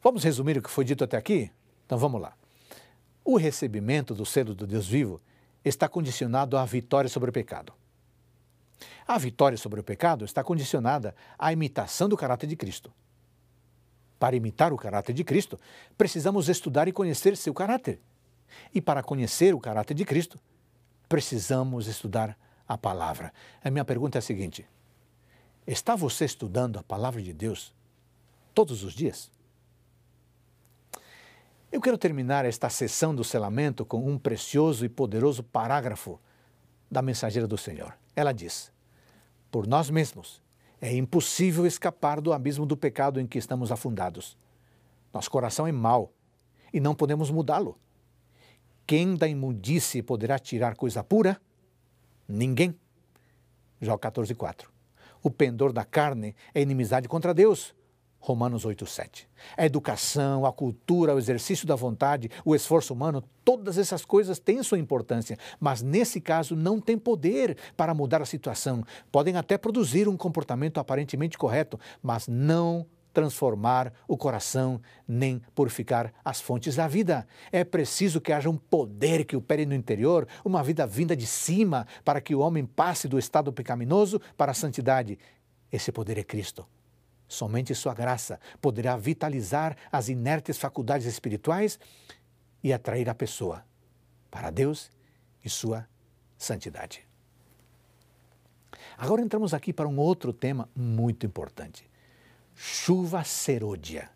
Vamos 0.01 0.24
resumir 0.24 0.58
o 0.58 0.62
que 0.62 0.70
foi 0.70 0.86
dito 0.86 1.03
até 1.03 1.17
aqui? 1.17 1.51
Então 1.86 1.98
vamos 1.98 2.22
lá. 2.22 2.34
O 3.23 3.37
recebimento 3.37 4.13
do 4.13 4.25
selo 4.25 4.53
do 4.53 4.67
Deus 4.67 4.87
vivo 4.87 5.21
está 5.63 5.87
condicionado 5.87 6.57
à 6.57 6.65
vitória 6.65 7.09
sobre 7.09 7.29
o 7.29 7.33
pecado. 7.33 7.73
A 9.07 9.17
vitória 9.17 9.57
sobre 9.57 9.79
o 9.79 9.83
pecado 9.83 10.25
está 10.25 10.43
condicionada 10.43 11.15
à 11.37 11.53
imitação 11.53 12.09
do 12.09 12.17
caráter 12.17 12.47
de 12.47 12.55
Cristo. 12.55 12.91
Para 14.19 14.35
imitar 14.35 14.73
o 14.73 14.77
caráter 14.77 15.13
de 15.13 15.23
Cristo, 15.23 15.59
precisamos 15.97 16.49
estudar 16.49 16.87
e 16.87 16.91
conhecer 16.91 17.35
seu 17.37 17.53
caráter. 17.53 17.99
E 18.73 18.81
para 18.81 19.03
conhecer 19.03 19.53
o 19.53 19.59
caráter 19.59 19.93
de 19.93 20.05
Cristo, 20.05 20.39
precisamos 21.07 21.87
estudar 21.87 22.37
a 22.67 22.77
palavra. 22.77 23.33
A 23.63 23.69
minha 23.69 23.85
pergunta 23.85 24.17
é 24.17 24.19
a 24.19 24.21
seguinte: 24.21 24.65
está 25.65 25.95
você 25.95 26.25
estudando 26.25 26.77
a 26.77 26.83
palavra 26.83 27.21
de 27.21 27.33
Deus 27.33 27.73
todos 28.53 28.83
os 28.83 28.93
dias? 28.93 29.31
Eu 31.73 31.81
quero 31.81 31.97
terminar 31.97 32.45
esta 32.45 32.69
sessão 32.69 33.15
do 33.15 33.23
selamento 33.23 33.83
com 33.83 34.07
um 34.07 34.15
precioso 34.15 34.85
e 34.85 34.89
poderoso 34.89 35.41
parágrafo 35.41 36.21
da 36.89 37.01
mensageira 37.01 37.47
do 37.47 37.57
Senhor. 37.57 37.97
Ela 38.15 38.31
diz: 38.31 38.71
Por 39.49 39.65
nós 39.65 39.89
mesmos 39.89 40.39
é 40.79 40.95
impossível 40.95 41.65
escapar 41.65 42.21
do 42.21 42.31
abismo 42.31 42.67
do 42.67 42.77
pecado 42.77 43.19
em 43.19 43.25
que 43.25 43.39
estamos 43.39 43.71
afundados. 43.71 44.37
Nosso 45.11 45.31
coração 45.31 45.65
é 45.65 45.71
mau 45.71 46.13
e 46.71 46.79
não 46.79 46.93
podemos 46.93 47.31
mudá-lo. 47.31 47.75
Quem 48.85 49.15
da 49.15 49.27
imundície 49.27 50.03
poderá 50.03 50.37
tirar 50.37 50.75
coisa 50.75 51.03
pura? 51.03 51.41
Ninguém. 52.27 52.79
Jó 53.81 53.97
14,4. 53.97 54.67
O 55.23 55.31
pendor 55.31 55.73
da 55.73 55.83
carne 55.83 56.35
é 56.53 56.61
inimizade 56.61 57.07
contra 57.07 57.33
Deus 57.33 57.73
Romanos 58.25 58.65
8,7. 58.65 59.25
A 59.57 59.65
educação, 59.65 60.45
a 60.45 60.53
cultura, 60.53 61.13
o 61.13 61.17
exercício 61.17 61.67
da 61.67 61.75
vontade, 61.75 62.31
o 62.45 62.55
esforço 62.55 62.93
humano, 62.93 63.21
todas 63.43 63.77
essas 63.77 64.05
coisas 64.05 64.39
têm 64.39 64.63
sua 64.63 64.79
importância, 64.79 65.37
mas 65.59 65.81
nesse 65.81 66.21
caso 66.21 66.55
não 66.55 66.79
têm 66.79 66.97
poder 66.97 67.57
para 67.75 67.93
mudar 67.93 68.21
a 68.21 68.25
situação. 68.25 68.81
Podem 69.11 69.35
até 69.35 69.57
produzir 69.57 70.07
um 70.07 70.15
comportamento 70.15 70.77
aparentemente 70.77 71.37
correto, 71.37 71.77
mas 72.01 72.25
não 72.25 72.85
transformar 73.11 73.91
o 74.07 74.15
coração 74.15 74.79
nem 75.05 75.41
purificar 75.53 76.13
as 76.23 76.39
fontes 76.39 76.77
da 76.77 76.87
vida. 76.87 77.27
É 77.51 77.65
preciso 77.65 78.21
que 78.21 78.31
haja 78.31 78.49
um 78.49 78.55
poder 78.55 79.25
que 79.25 79.35
opere 79.35 79.65
no 79.65 79.75
interior, 79.75 80.25
uma 80.45 80.63
vida 80.63 80.87
vinda 80.87 81.13
de 81.13 81.27
cima, 81.27 81.85
para 82.05 82.21
que 82.21 82.33
o 82.33 82.39
homem 82.39 82.65
passe 82.65 83.05
do 83.05 83.19
estado 83.19 83.51
pecaminoso 83.51 84.17
para 84.37 84.53
a 84.53 84.55
santidade. 84.55 85.19
Esse 85.69 85.91
poder 85.91 86.17
é 86.17 86.23
Cristo. 86.23 86.65
Somente 87.27 87.73
Sua 87.73 87.93
graça 87.93 88.39
poderá 88.61 88.95
vitalizar 88.97 89.75
as 89.91 90.09
inertes 90.09 90.57
faculdades 90.57 91.07
espirituais 91.07 91.79
e 92.63 92.71
atrair 92.71 93.09
a 93.09 93.15
pessoa 93.15 93.65
para 94.29 94.49
Deus 94.49 94.91
e 95.43 95.49
Sua 95.49 95.87
santidade. 96.37 97.05
Agora 98.97 99.21
entramos 99.21 99.53
aqui 99.53 99.73
para 99.73 99.87
um 99.87 99.97
outro 99.97 100.31
tema 100.31 100.69
muito 100.75 101.25
importante: 101.25 101.89
chuva 102.55 103.23
serôdia. 103.23 104.09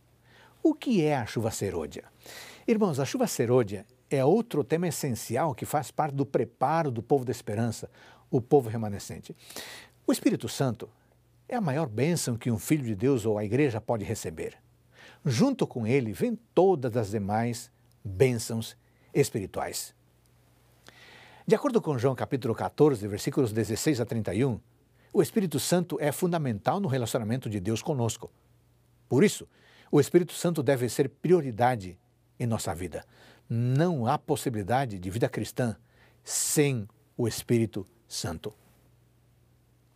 O 0.61 0.73
que 0.73 1.03
é 1.03 1.15
a 1.15 1.25
chuva 1.25 1.51
serôdia? 1.51 2.03
Irmãos, 2.67 2.99
a 2.99 3.05
chuva 3.05 3.27
serôdia 3.27 3.85
é 4.09 4.23
outro 4.23 4.63
tema 4.63 4.87
essencial 4.87 5.55
que 5.55 5.65
faz 5.65 5.91
parte 5.91 6.15
do 6.15 6.25
preparo 6.25 6.91
do 6.91 7.01
povo 7.01 7.23
da 7.23 7.31
esperança, 7.31 7.89
o 8.29 8.41
povo 8.41 8.69
remanescente. 8.69 9.35
O 10.05 10.11
Espírito 10.11 10.47
Santo 10.47 10.89
é 11.49 11.55
a 11.55 11.61
maior 11.61 11.87
bênção 11.87 12.35
que 12.35 12.51
um 12.51 12.57
filho 12.57 12.83
de 12.83 12.95
Deus 12.95 13.25
ou 13.25 13.37
a 13.37 13.45
igreja 13.45 13.79
pode 13.79 14.03
receber. 14.03 14.57
Junto 15.25 15.65
com 15.65 15.87
ele 15.87 16.11
vem 16.13 16.37
todas 16.53 16.95
as 16.97 17.11
demais 17.11 17.71
bênçãos 18.03 18.77
espirituais. 19.13 19.95
De 21.45 21.55
acordo 21.55 21.81
com 21.81 21.97
João 21.97 22.13
capítulo 22.13 22.53
14, 22.53 23.07
versículos 23.07 23.53
16 23.53 24.01
a 24.01 24.05
31, 24.05 24.59
o 25.13 25.21
Espírito 25.21 25.59
Santo 25.59 25.97
é 25.99 26.11
fundamental 26.11 26.79
no 26.79 26.87
relacionamento 26.87 27.49
de 27.49 27.59
Deus 27.59 27.81
conosco. 27.81 28.29
Por 29.07 29.23
isso, 29.23 29.47
o 29.89 29.99
Espírito 29.99 30.33
Santo 30.33 30.61
deve 30.61 30.89
ser 30.89 31.07
prioridade 31.07 31.97
em 32.37 32.45
nossa 32.45 32.75
vida. 32.75 33.05
Não 33.49 34.05
há 34.05 34.17
possibilidade 34.17 34.99
de 34.99 35.09
vida 35.09 35.29
cristã 35.29 35.77
sem 36.23 36.87
o 37.15 37.27
Espírito 37.27 37.85
Santo. 38.07 38.53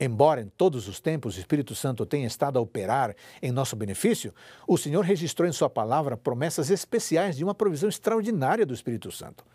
Embora 0.03 0.41
em 0.41 0.47
todos 0.47 0.87
os 0.87 0.99
tempos 0.99 1.37
o 1.37 1.39
Espírito 1.39 1.75
Santo 1.75 2.07
tenha 2.07 2.25
estado 2.25 2.57
a 2.57 2.61
operar 2.61 3.15
em 3.39 3.51
nosso 3.51 3.75
benefício, 3.75 4.33
o 4.67 4.75
Senhor 4.75 5.05
registrou 5.05 5.47
em 5.47 5.51
Sua 5.51 5.69
palavra 5.69 6.17
promessas 6.17 6.71
especiais 6.71 7.37
de 7.37 7.43
uma 7.43 7.53
provisão 7.53 7.87
extraordinária 7.87 8.65
do 8.65 8.73
Espírito 8.73 9.11
Santo. 9.11 9.45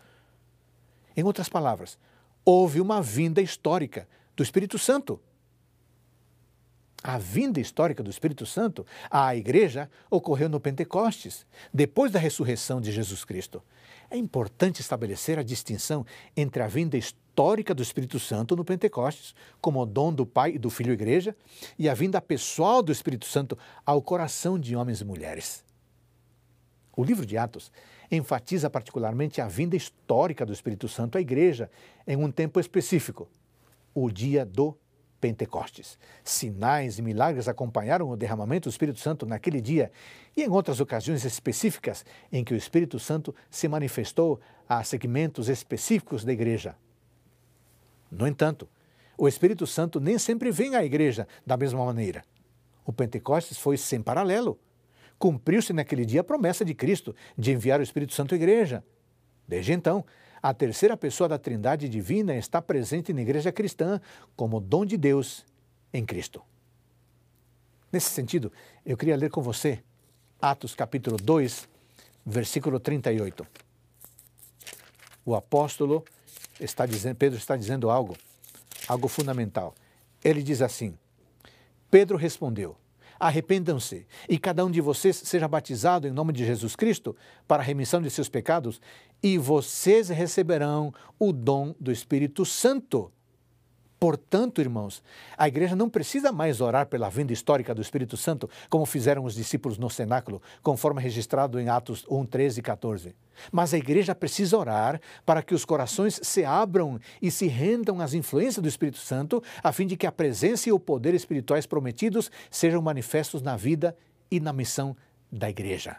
Em 1.17 1.23
outras 1.25 1.49
palavras, 1.49 1.99
houve 2.45 2.79
uma 2.79 3.01
vinda 3.01 3.41
histórica 3.41 4.07
do 4.37 4.41
Espírito 4.41 4.79
Santo. 4.79 5.19
A 7.03 7.17
vinda 7.17 7.59
histórica 7.59 8.01
do 8.01 8.09
Espírito 8.09 8.45
Santo 8.45 8.85
à 9.11 9.35
igreja 9.35 9.91
ocorreu 10.09 10.47
no 10.47 10.61
Pentecostes, 10.61 11.45
depois 11.73 12.09
da 12.09 12.19
ressurreição 12.19 12.79
de 12.79 12.89
Jesus 12.89 13.25
Cristo. 13.25 13.61
É 14.09 14.15
importante 14.15 14.79
estabelecer 14.79 15.37
a 15.37 15.43
distinção 15.43 16.05
entre 16.37 16.63
a 16.63 16.67
vinda 16.67 16.97
histórica 16.97 17.26
do 17.75 17.83
Espírito 17.83 18.19
Santo 18.19 18.55
no 18.55 18.65
Pentecostes, 18.65 19.35
como 19.61 19.85
dom 19.85 20.11
do 20.11 20.25
Pai 20.25 20.53
e 20.53 20.57
do 20.57 20.71
Filho 20.71 20.91
Igreja, 20.91 21.35
e 21.77 21.87
a 21.87 21.93
vinda 21.93 22.19
pessoal 22.19 22.81
do 22.81 22.91
Espírito 22.91 23.27
Santo 23.27 23.55
ao 23.85 24.01
coração 24.01 24.57
de 24.57 24.75
homens 24.75 25.01
e 25.01 25.05
mulheres. 25.05 25.63
O 26.95 27.03
livro 27.03 27.27
de 27.27 27.37
Atos 27.37 27.71
enfatiza 28.09 28.71
particularmente 28.71 29.39
a 29.39 29.47
vinda 29.47 29.75
histórica 29.75 30.43
do 30.43 30.51
Espírito 30.51 30.87
Santo 30.87 31.15
à 31.15 31.21
igreja 31.21 31.69
em 32.07 32.15
um 32.17 32.31
tempo 32.31 32.59
específico, 32.59 33.29
o 33.93 34.09
dia 34.09 34.43
do 34.43 34.75
Pentecostes. 35.21 35.99
Sinais 36.23 36.97
e 36.97 37.03
milagres 37.03 37.47
acompanharam 37.47 38.09
o 38.09 38.17
derramamento 38.17 38.67
do 38.67 38.71
Espírito 38.71 38.99
Santo 38.99 39.27
naquele 39.27 39.61
dia 39.61 39.91
e 40.35 40.41
em 40.41 40.49
outras 40.49 40.79
ocasiões 40.79 41.23
específicas 41.23 42.03
em 42.31 42.43
que 42.43 42.55
o 42.55 42.57
Espírito 42.57 42.97
Santo 42.99 43.35
se 43.47 43.67
manifestou 43.67 44.39
a 44.67 44.83
segmentos 44.83 45.49
específicos 45.49 46.25
da 46.25 46.33
igreja. 46.33 46.75
No 48.11 48.27
entanto, 48.27 48.67
o 49.17 49.27
Espírito 49.27 49.65
Santo 49.65 49.99
nem 49.99 50.17
sempre 50.17 50.51
vem 50.51 50.75
à 50.75 50.83
igreja 50.83 51.27
da 51.45 51.57
mesma 51.57 51.83
maneira. 51.83 52.23
O 52.85 52.93
Pentecostes 52.93 53.57
foi 53.57 53.77
sem 53.77 54.01
paralelo. 54.01 54.59
Cumpriu-se 55.17 55.73
naquele 55.73 56.05
dia 56.05 56.21
a 56.21 56.23
promessa 56.23 56.63
de 56.63 56.73
Cristo 56.73 57.15
de 57.37 57.51
enviar 57.51 57.79
o 57.79 57.83
Espírito 57.83 58.13
Santo 58.13 58.33
à 58.33 58.37
igreja. 58.37 58.83
Desde 59.47 59.73
então, 59.73 60.05
a 60.41 60.53
terceira 60.53 60.95
pessoa 60.95 61.27
da 61.27 61.37
Trindade 61.37 61.89
Divina 61.89 62.35
está 62.35 62.61
presente 62.61 63.11
na 63.11 63.21
igreja 63.21 63.51
cristã 63.51 63.99
como 64.35 64.59
dom 64.59 64.85
de 64.85 64.95
Deus 64.95 65.45
em 65.91 66.05
Cristo. 66.05 66.41
Nesse 67.91 68.11
sentido, 68.11 68.51
eu 68.85 68.95
queria 68.95 69.15
ler 69.15 69.31
com 69.31 69.41
você 69.41 69.81
Atos 70.39 70.75
capítulo 70.75 71.17
2, 71.17 71.67
versículo 72.25 72.79
38. 72.79 73.47
O 75.25 75.33
apóstolo 75.33 76.05
está 76.59 76.85
dizendo, 76.85 77.15
Pedro 77.15 77.37
está 77.37 77.55
dizendo 77.55 77.89
algo, 77.89 78.15
algo 78.87 79.07
fundamental. 79.07 79.75
Ele 80.23 80.41
diz 80.41 80.61
assim: 80.61 80.97
Pedro 81.89 82.17
respondeu: 82.17 82.75
Arrependam-se 83.19 84.05
e 84.29 84.37
cada 84.37 84.65
um 84.65 84.71
de 84.71 84.81
vocês 84.81 85.15
seja 85.15 85.47
batizado 85.47 86.07
em 86.07 86.11
nome 86.11 86.33
de 86.33 86.45
Jesus 86.45 86.75
Cristo 86.75 87.15
para 87.47 87.63
a 87.63 87.65
remissão 87.65 88.01
de 88.01 88.09
seus 88.09 88.29
pecados, 88.29 88.79
e 89.21 89.37
vocês 89.37 90.09
receberão 90.09 90.93
o 91.17 91.33
dom 91.33 91.73
do 91.79 91.91
Espírito 91.91 92.45
Santo, 92.45 93.11
Portanto, 93.99 94.61
irmãos, 94.61 95.01
a 95.35 95.47
igreja 95.47 95.75
não 95.75 95.89
precisa 95.89 96.31
mais 96.31 96.61
orar 96.61 96.85
pela 96.85 97.09
vinda 97.09 97.33
histórica 97.33 97.73
do 97.73 97.81
Espírito 97.81 98.15
Santo, 98.15 98.47
como 98.69 98.85
fizeram 98.85 99.23
os 99.23 99.33
discípulos 99.33 99.79
no 99.79 99.89
cenáculo, 99.89 100.39
conforme 100.61 101.01
registrado 101.01 101.59
em 101.59 101.67
Atos 101.67 102.05
1, 102.07 102.25
13 102.25 102.59
e 102.59 102.63
14. 102.63 103.15
Mas 103.51 103.73
a 103.73 103.77
igreja 103.77 104.13
precisa 104.13 104.55
orar 104.55 105.01
para 105.25 105.41
que 105.41 105.55
os 105.55 105.65
corações 105.65 106.19
se 106.21 106.45
abram 106.45 106.99
e 107.19 107.31
se 107.31 107.47
rendam 107.47 107.99
às 107.99 108.13
influências 108.13 108.61
do 108.61 108.67
Espírito 108.67 108.99
Santo, 108.99 109.41
a 109.63 109.71
fim 109.71 109.87
de 109.87 109.97
que 109.97 110.05
a 110.05 110.11
presença 110.11 110.69
e 110.69 110.71
o 110.71 110.79
poder 110.79 111.15
espirituais 111.15 111.65
prometidos 111.65 112.29
sejam 112.51 112.81
manifestos 112.81 113.41
na 113.41 113.57
vida 113.57 113.97
e 114.29 114.39
na 114.39 114.53
missão 114.53 114.95
da 115.31 115.49
igreja. 115.49 115.97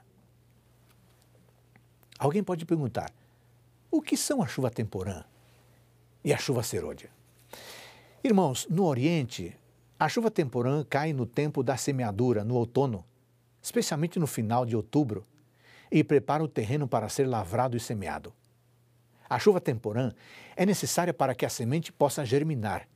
Alguém 2.17 2.45
pode 2.45 2.65
perguntar: 2.65 3.13
o 3.91 4.01
que 4.01 4.17
são 4.17 4.41
a 4.41 4.47
chuva 4.47 4.71
temporã 4.71 5.25
e 6.25 6.33
a 6.33 6.39
chuva 6.39 6.63
serôdia? 6.63 7.18
Irmãos, 8.23 8.67
no 8.69 8.85
Oriente, 8.85 9.57
a 9.97 10.09
chuva 10.09 10.29
temporã 10.29 10.85
cai 10.85 11.13
no 11.13 11.25
tempo 11.25 11.63
da 11.63 11.77
semeadura, 11.77 12.43
no 12.43 12.57
outono, 12.57 13.05
especialmente 13.63 14.19
no 14.19 14.27
final 14.27 14.67
de 14.67 14.75
outubro, 14.75 15.25
e 15.89 16.03
prepara 16.03 16.43
o 16.43 16.49
terreno 16.49 16.89
para 16.89 17.09
ser 17.09 17.29
lavrado 17.29 17.77
e 17.77 17.81
semeado. 17.81 18.35
A 19.31 19.39
chuva 19.39 19.61
temporã 19.61 20.13
é 20.57 20.67
necessária 20.67 21.15
para 21.15 21.33
que 21.33 21.47
a 21.47 21.49
semente 21.49 21.93
possa 21.93 22.25
germinar. 22.25 22.89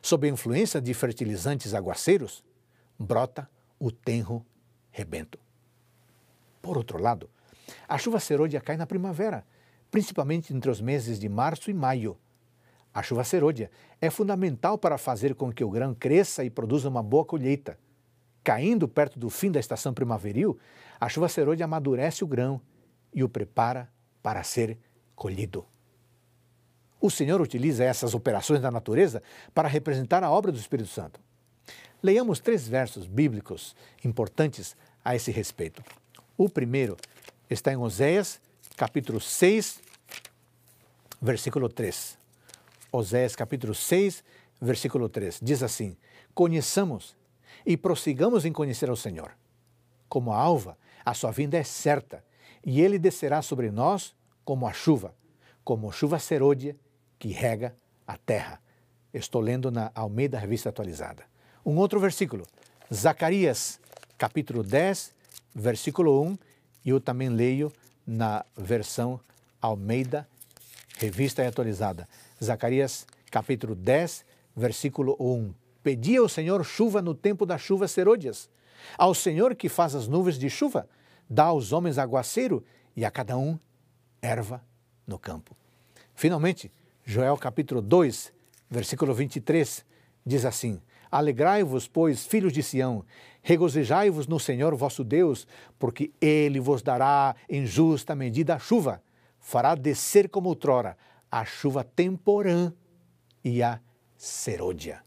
Sob 0.00 0.24
a 0.24 0.30
influência 0.30 0.80
de 0.80 0.94
fertilizantes 0.94 1.74
aguaceiros, 1.74 2.44
brota 2.96 3.50
o 3.76 3.90
tenro 3.90 4.46
rebento. 4.92 5.38
Por 6.62 6.78
outro 6.78 7.02
lado, 7.02 7.28
a 7.88 7.98
chuva 7.98 8.20
serôdia 8.20 8.60
cai 8.60 8.76
na 8.76 8.86
primavera, 8.86 9.44
principalmente 9.90 10.54
entre 10.54 10.70
os 10.70 10.80
meses 10.80 11.18
de 11.18 11.28
março 11.28 11.70
e 11.72 11.74
maio, 11.74 12.16
a 12.94 13.02
chuva 13.02 13.24
serôdia 13.24 13.72
é 14.00 14.08
fundamental 14.08 14.78
para 14.78 14.96
fazer 14.96 15.34
com 15.34 15.52
que 15.52 15.64
o 15.64 15.70
grão 15.70 15.92
cresça 15.92 16.44
e 16.44 16.50
produza 16.50 16.88
uma 16.88 17.02
boa 17.02 17.24
colheita. 17.24 17.76
Caindo 18.44 18.86
perto 18.86 19.18
do 19.18 19.28
fim 19.28 19.50
da 19.50 19.58
estação 19.58 19.92
primaveril, 19.92 20.56
a 21.00 21.08
chuva 21.08 21.28
serôdia 21.28 21.64
amadurece 21.64 22.22
o 22.22 22.26
grão 22.26 22.60
e 23.12 23.24
o 23.24 23.28
prepara 23.28 23.90
para 24.22 24.44
ser 24.44 24.78
colhido. 25.16 25.66
O 27.00 27.10
Senhor 27.10 27.40
utiliza 27.40 27.82
essas 27.82 28.14
operações 28.14 28.60
da 28.60 28.70
natureza 28.70 29.20
para 29.52 29.68
representar 29.68 30.22
a 30.22 30.30
obra 30.30 30.52
do 30.52 30.58
Espírito 30.58 30.88
Santo. 30.88 31.20
Leiamos 32.00 32.38
três 32.38 32.68
versos 32.68 33.06
bíblicos 33.06 33.74
importantes 34.04 34.76
a 35.04 35.16
esse 35.16 35.32
respeito. 35.32 35.82
O 36.36 36.48
primeiro 36.48 36.96
está 37.50 37.72
em 37.72 37.76
Oséias, 37.76 38.40
capítulo 38.76 39.20
6, 39.20 39.80
versículo 41.20 41.68
3. 41.68 42.23
Oséias 42.96 43.34
capítulo 43.34 43.74
6, 43.74 44.22
versículo 44.60 45.08
3. 45.08 45.40
Diz 45.42 45.64
assim: 45.64 45.96
Conheçamos 46.32 47.16
e 47.66 47.76
prossigamos 47.76 48.44
em 48.44 48.52
conhecer 48.52 48.88
ao 48.88 48.94
Senhor. 48.94 49.32
Como 50.08 50.32
a 50.32 50.38
alva, 50.38 50.78
a 51.04 51.12
sua 51.12 51.32
vinda 51.32 51.58
é 51.58 51.64
certa, 51.64 52.24
e 52.64 52.80
ele 52.80 52.96
descerá 52.96 53.42
sobre 53.42 53.72
nós 53.72 54.14
como 54.44 54.64
a 54.64 54.72
chuva, 54.72 55.12
como 55.64 55.90
chuva 55.90 56.20
serôdia 56.20 56.76
que 57.18 57.30
rega 57.30 57.74
a 58.06 58.16
terra. 58.16 58.60
Estou 59.12 59.40
lendo 59.40 59.72
na 59.72 59.90
Almeida 59.92 60.38
Revista 60.38 60.68
Atualizada. 60.68 61.24
Um 61.66 61.76
outro 61.78 61.98
versículo, 61.98 62.46
Zacarias, 62.94 63.80
capítulo 64.16 64.62
10, 64.62 65.12
versículo 65.52 66.22
1, 66.22 66.38
e 66.84 66.90
eu 66.90 67.00
também 67.00 67.28
leio 67.28 67.72
na 68.06 68.46
versão 68.56 69.18
Almeida 69.60 70.28
Revista 70.96 71.46
Atualizada. 71.46 72.08
Zacarias 72.42 73.06
capítulo 73.30 73.74
10, 73.74 74.24
versículo 74.56 75.16
1. 75.18 75.52
Pedi 75.82 76.16
ao 76.16 76.28
Senhor 76.28 76.64
chuva 76.64 77.02
no 77.02 77.14
tempo 77.14 77.44
das 77.44 77.60
chuvas 77.60 77.90
serôdias. 77.90 78.48
Ao 78.96 79.14
Senhor 79.14 79.54
que 79.54 79.68
faz 79.68 79.94
as 79.94 80.08
nuvens 80.08 80.38
de 80.38 80.48
chuva, 80.48 80.88
dá 81.28 81.44
aos 81.44 81.72
homens 81.72 81.98
aguaceiro 81.98 82.64
e 82.96 83.04
a 83.04 83.10
cada 83.10 83.36
um 83.36 83.58
erva 84.20 84.62
no 85.06 85.18
campo. 85.18 85.56
Finalmente, 86.14 86.70
Joel 87.04 87.36
capítulo 87.36 87.82
2, 87.82 88.32
versículo 88.70 89.14
23, 89.14 89.84
diz 90.24 90.44
assim: 90.44 90.80
Alegrai-vos, 91.10 91.86
pois, 91.86 92.26
filhos 92.26 92.52
de 92.52 92.62
Sião, 92.62 93.04
regozijai-vos 93.42 94.26
no 94.26 94.40
Senhor 94.40 94.74
vosso 94.74 95.04
Deus, 95.04 95.46
porque 95.78 96.10
ele 96.20 96.60
vos 96.60 96.82
dará 96.82 97.36
em 97.48 97.66
justa 97.66 98.14
medida 98.14 98.54
a 98.54 98.58
chuva, 98.58 99.02
fará 99.38 99.74
descer 99.74 100.28
como 100.28 100.48
outrora 100.48 100.96
a 101.34 101.44
chuva 101.44 101.82
temporã 101.82 102.72
e 103.42 103.60
a 103.60 103.80
serôdia. 104.16 105.02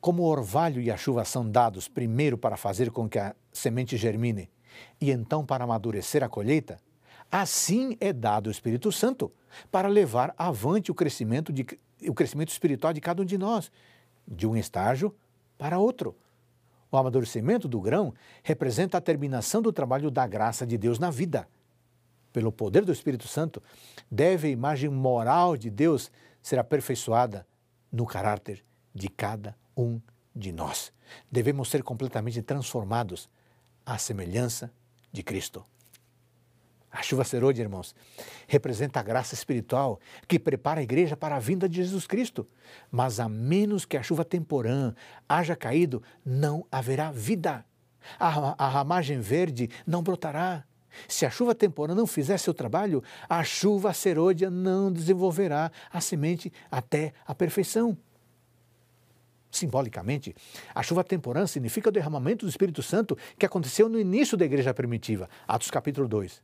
Como 0.00 0.22
o 0.22 0.26
orvalho 0.26 0.80
e 0.80 0.92
a 0.92 0.96
chuva 0.96 1.24
são 1.24 1.50
dados 1.50 1.88
primeiro 1.88 2.38
para 2.38 2.56
fazer 2.56 2.92
com 2.92 3.08
que 3.08 3.18
a 3.18 3.34
semente 3.52 3.96
germine 3.96 4.48
e 5.00 5.10
então 5.10 5.44
para 5.44 5.64
amadurecer 5.64 6.22
a 6.22 6.28
colheita, 6.28 6.78
assim 7.32 7.96
é 8.00 8.12
dado 8.12 8.46
o 8.46 8.50
Espírito 8.52 8.92
Santo 8.92 9.28
para 9.72 9.88
levar 9.88 10.32
avante 10.38 10.88
o 10.88 10.94
crescimento, 10.94 11.52
de, 11.52 11.66
o 12.08 12.14
crescimento 12.14 12.50
espiritual 12.50 12.92
de 12.92 13.00
cada 13.00 13.22
um 13.22 13.24
de 13.24 13.36
nós, 13.36 13.72
de 14.24 14.46
um 14.46 14.56
estágio 14.56 15.12
para 15.58 15.80
outro. 15.80 16.16
O 16.92 16.96
amadurecimento 16.96 17.66
do 17.66 17.80
grão 17.80 18.14
representa 18.44 18.98
a 18.98 19.00
terminação 19.00 19.60
do 19.60 19.72
trabalho 19.72 20.12
da 20.12 20.28
graça 20.28 20.64
de 20.64 20.78
Deus 20.78 21.00
na 21.00 21.10
vida 21.10 21.48
pelo 22.34 22.50
poder 22.50 22.84
do 22.84 22.90
Espírito 22.90 23.28
Santo, 23.28 23.62
deve 24.10 24.48
a 24.48 24.50
imagem 24.50 24.90
moral 24.90 25.56
de 25.56 25.70
Deus 25.70 26.10
ser 26.42 26.58
aperfeiçoada 26.58 27.46
no 27.92 28.04
caráter 28.04 28.64
de 28.92 29.08
cada 29.08 29.56
um 29.76 30.00
de 30.34 30.50
nós. 30.50 30.92
Devemos 31.30 31.70
ser 31.70 31.84
completamente 31.84 32.42
transformados 32.42 33.30
à 33.86 33.96
semelhança 33.98 34.72
de 35.12 35.22
Cristo. 35.22 35.64
A 36.90 37.02
chuva 37.02 37.22
serôdia, 37.22 37.62
irmãos, 37.62 37.94
representa 38.48 38.98
a 38.98 39.02
graça 39.02 39.34
espiritual 39.34 40.00
que 40.26 40.38
prepara 40.38 40.80
a 40.80 40.82
igreja 40.82 41.16
para 41.16 41.36
a 41.36 41.40
vinda 41.40 41.68
de 41.68 41.76
Jesus 41.76 42.04
Cristo. 42.04 42.48
Mas 42.90 43.20
a 43.20 43.28
menos 43.28 43.84
que 43.84 43.96
a 43.96 44.02
chuva 44.02 44.24
temporã 44.24 44.92
haja 45.28 45.54
caído, 45.54 46.02
não 46.24 46.66
haverá 46.70 47.12
vida. 47.12 47.64
A, 48.18 48.66
a 48.66 48.68
ramagem 48.68 49.20
verde 49.20 49.70
não 49.86 50.02
brotará. 50.02 50.64
Se 51.08 51.26
a 51.26 51.30
chuva 51.30 51.54
temporã 51.54 51.94
não 51.94 52.06
fizer 52.06 52.38
seu 52.38 52.54
trabalho, 52.54 53.02
a 53.28 53.42
chuva 53.44 53.92
serôdia 53.92 54.50
não 54.50 54.92
desenvolverá 54.92 55.70
a 55.90 56.00
semente 56.00 56.52
até 56.70 57.12
a 57.26 57.34
perfeição. 57.34 57.96
Simbolicamente, 59.50 60.34
a 60.74 60.82
chuva 60.82 61.04
temporã 61.04 61.46
significa 61.46 61.88
o 61.88 61.92
derramamento 61.92 62.44
do 62.44 62.48
Espírito 62.48 62.82
Santo 62.82 63.16
que 63.38 63.46
aconteceu 63.46 63.88
no 63.88 64.00
início 64.00 64.36
da 64.36 64.44
igreja 64.44 64.74
primitiva, 64.74 65.28
Atos 65.46 65.70
capítulo 65.70 66.08
2. 66.08 66.42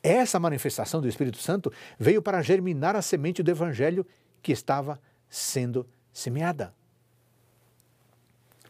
Essa 0.00 0.38
manifestação 0.38 1.00
do 1.00 1.08
Espírito 1.08 1.38
Santo 1.38 1.72
veio 1.98 2.22
para 2.22 2.40
germinar 2.40 2.94
a 2.94 3.02
semente 3.02 3.42
do 3.42 3.50
evangelho 3.50 4.06
que 4.40 4.52
estava 4.52 5.00
sendo 5.28 5.88
semeada. 6.12 6.72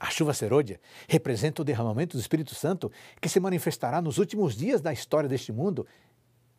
A 0.02 0.10
chuva 0.10 0.34
serôdia 0.34 0.80
representa 1.06 1.62
o 1.62 1.64
derramamento 1.64 2.16
do 2.16 2.20
Espírito 2.20 2.56
Santo 2.56 2.90
que 3.20 3.28
se 3.28 3.38
manifestará 3.38 4.02
nos 4.02 4.18
últimos 4.18 4.56
dias 4.56 4.80
da 4.80 4.92
história 4.92 5.28
deste 5.28 5.52
mundo 5.52 5.86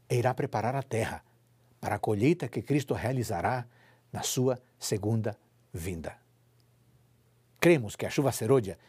e 0.10 0.16
irá 0.16 0.34
preparar 0.34 0.78
a 0.78 0.82
terra 0.82 1.22
para 1.82 1.96
a 1.96 2.00
colheita 2.00 2.48
que 2.48 2.62
Cristo 2.62 2.94
realizará 2.94 3.68
na 4.14 4.22
sua 4.24 4.58
segunda 4.80 5.38
vinda. 5.74 6.16
Cremos 7.60 7.98
que 7.98 8.06
a 8.06 8.10
chuva 8.10 8.32
serôdia 8.32 8.80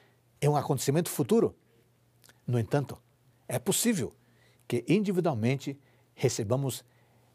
é 0.40 0.48
um 0.48 0.56
acontecimento 0.56 1.10
futuro. 1.10 1.56
No 2.46 2.56
entanto, 2.56 2.96
é 3.48 3.58
possível 3.58 4.14
que 4.68 4.84
individualmente 4.86 5.76
recebamos 6.14 6.84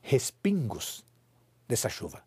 respingos 0.02 1.04
dessa 1.68 1.90
chuva. 1.90 2.24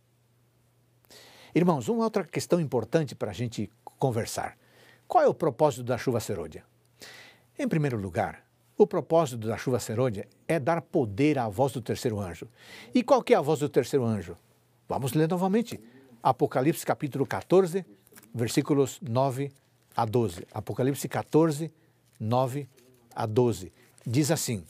Irmãos, 1.55 1.89
uma 1.89 2.05
outra 2.05 2.25
questão 2.25 2.61
importante 2.61 3.15
para 3.15 3.31
a 3.31 3.35
gente 3.35 3.73
conversar. 3.99 4.59
Qual 5.13 5.23
é 5.23 5.29
o 5.29 5.35
propósito 5.35 5.83
da 5.83 5.99
chuva 5.99 6.21
serôdia? 6.21 6.65
Em 7.59 7.69
primeiro 7.69 7.99
lugar, 7.99 8.47
o 8.79 8.87
propósito 8.87 9.47
da 9.47 9.59
chuva 9.59 9.79
serôdia 9.79 10.27
é 10.49 10.59
dar 10.59 10.81
poder 10.81 11.39
à 11.39 11.51
voz 11.51 11.71
do 11.75 11.83
terceiro 11.83 12.19
anjo. 12.19 12.49
E 12.95 13.03
qual 13.03 13.23
que 13.23 13.35
é 13.35 13.37
a 13.37 13.43
voz 13.43 13.61
do 13.61 13.69
terceiro 13.69 14.07
anjo? 14.07 14.39
Vamos 14.89 15.13
ler 15.13 15.29
novamente. 15.29 15.79
Apocalipse 16.23 16.87
capítulo 16.87 17.27
14, 17.27 17.85
versículos 18.35 18.99
9 19.03 19.53
a 19.95 20.07
12. 20.07 20.47
Apocalipse 20.51 21.07
14, 21.07 21.71
9 22.19 22.67
a 23.15 23.27
12. 23.27 23.71
Diz 24.07 24.31
assim: 24.31 24.65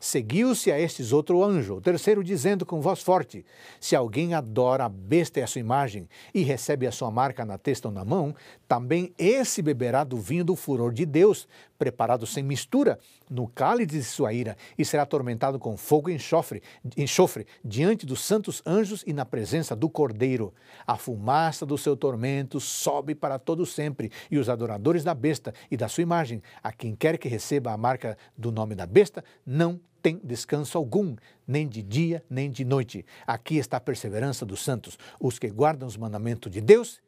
Seguiu-se 0.00 0.70
a 0.70 0.78
estes 0.78 1.12
outro 1.12 1.42
anjo, 1.42 1.74
o 1.74 1.80
terceiro, 1.80 2.22
dizendo 2.22 2.64
com 2.64 2.80
voz 2.80 3.02
forte: 3.02 3.44
Se 3.80 3.96
alguém 3.96 4.32
adora 4.32 4.84
a 4.84 4.88
besta 4.88 5.40
e 5.40 5.42
a 5.42 5.46
sua 5.46 5.60
imagem, 5.60 6.08
e 6.32 6.42
recebe 6.42 6.86
a 6.86 6.92
sua 6.92 7.10
marca 7.10 7.44
na 7.44 7.58
testa 7.58 7.88
ou 7.88 7.94
na 7.94 8.04
mão, 8.04 8.32
também 8.68 9.12
esse 9.18 9.60
beberá 9.60 10.04
do 10.04 10.16
vinho 10.16 10.44
do 10.44 10.54
furor 10.54 10.92
de 10.92 11.04
Deus, 11.04 11.48
preparado 11.76 12.26
sem 12.28 12.44
mistura, 12.44 12.98
no 13.28 13.48
cálice 13.48 13.98
de 13.98 14.04
sua 14.04 14.32
ira, 14.32 14.56
e 14.76 14.84
será 14.84 15.02
atormentado 15.02 15.58
com 15.58 15.76
fogo 15.76 16.10
e 16.10 16.14
enxofre, 16.14 16.62
enxofre 16.96 17.44
diante 17.64 18.06
dos 18.06 18.20
santos 18.20 18.62
anjos 18.64 19.02
e 19.04 19.12
na 19.12 19.24
presença 19.24 19.74
do 19.74 19.88
Cordeiro. 19.88 20.54
A 20.86 20.96
fumaça 20.96 21.66
do 21.66 21.76
seu 21.76 21.96
tormento 21.96 22.60
sobe 22.60 23.16
para 23.16 23.36
todo 23.36 23.66
sempre, 23.66 24.12
e 24.30 24.38
os 24.38 24.48
adoradores 24.48 25.02
da 25.02 25.14
besta 25.14 25.52
e 25.68 25.76
da 25.76 25.88
sua 25.88 26.02
imagem, 26.02 26.40
a 26.62 26.70
quem 26.70 26.94
quer 26.94 27.18
que 27.18 27.28
receba 27.28 27.72
a 27.72 27.76
marca 27.76 28.16
do 28.36 28.52
nome 28.52 28.76
da 28.76 28.86
besta, 28.86 29.24
não 29.44 29.80
tem 30.02 30.18
descanso 30.22 30.78
algum, 30.78 31.16
nem 31.46 31.68
de 31.68 31.82
dia 31.82 32.24
nem 32.28 32.50
de 32.50 32.64
noite. 32.64 33.04
Aqui 33.26 33.56
está 33.56 33.76
a 33.76 33.80
perseverança 33.80 34.44
dos 34.46 34.62
santos, 34.62 34.98
os 35.18 35.38
que 35.38 35.48
guardam 35.48 35.86
os 35.86 35.96
mandamentos 35.96 36.50
de 36.50 36.60
Deus 36.60 37.00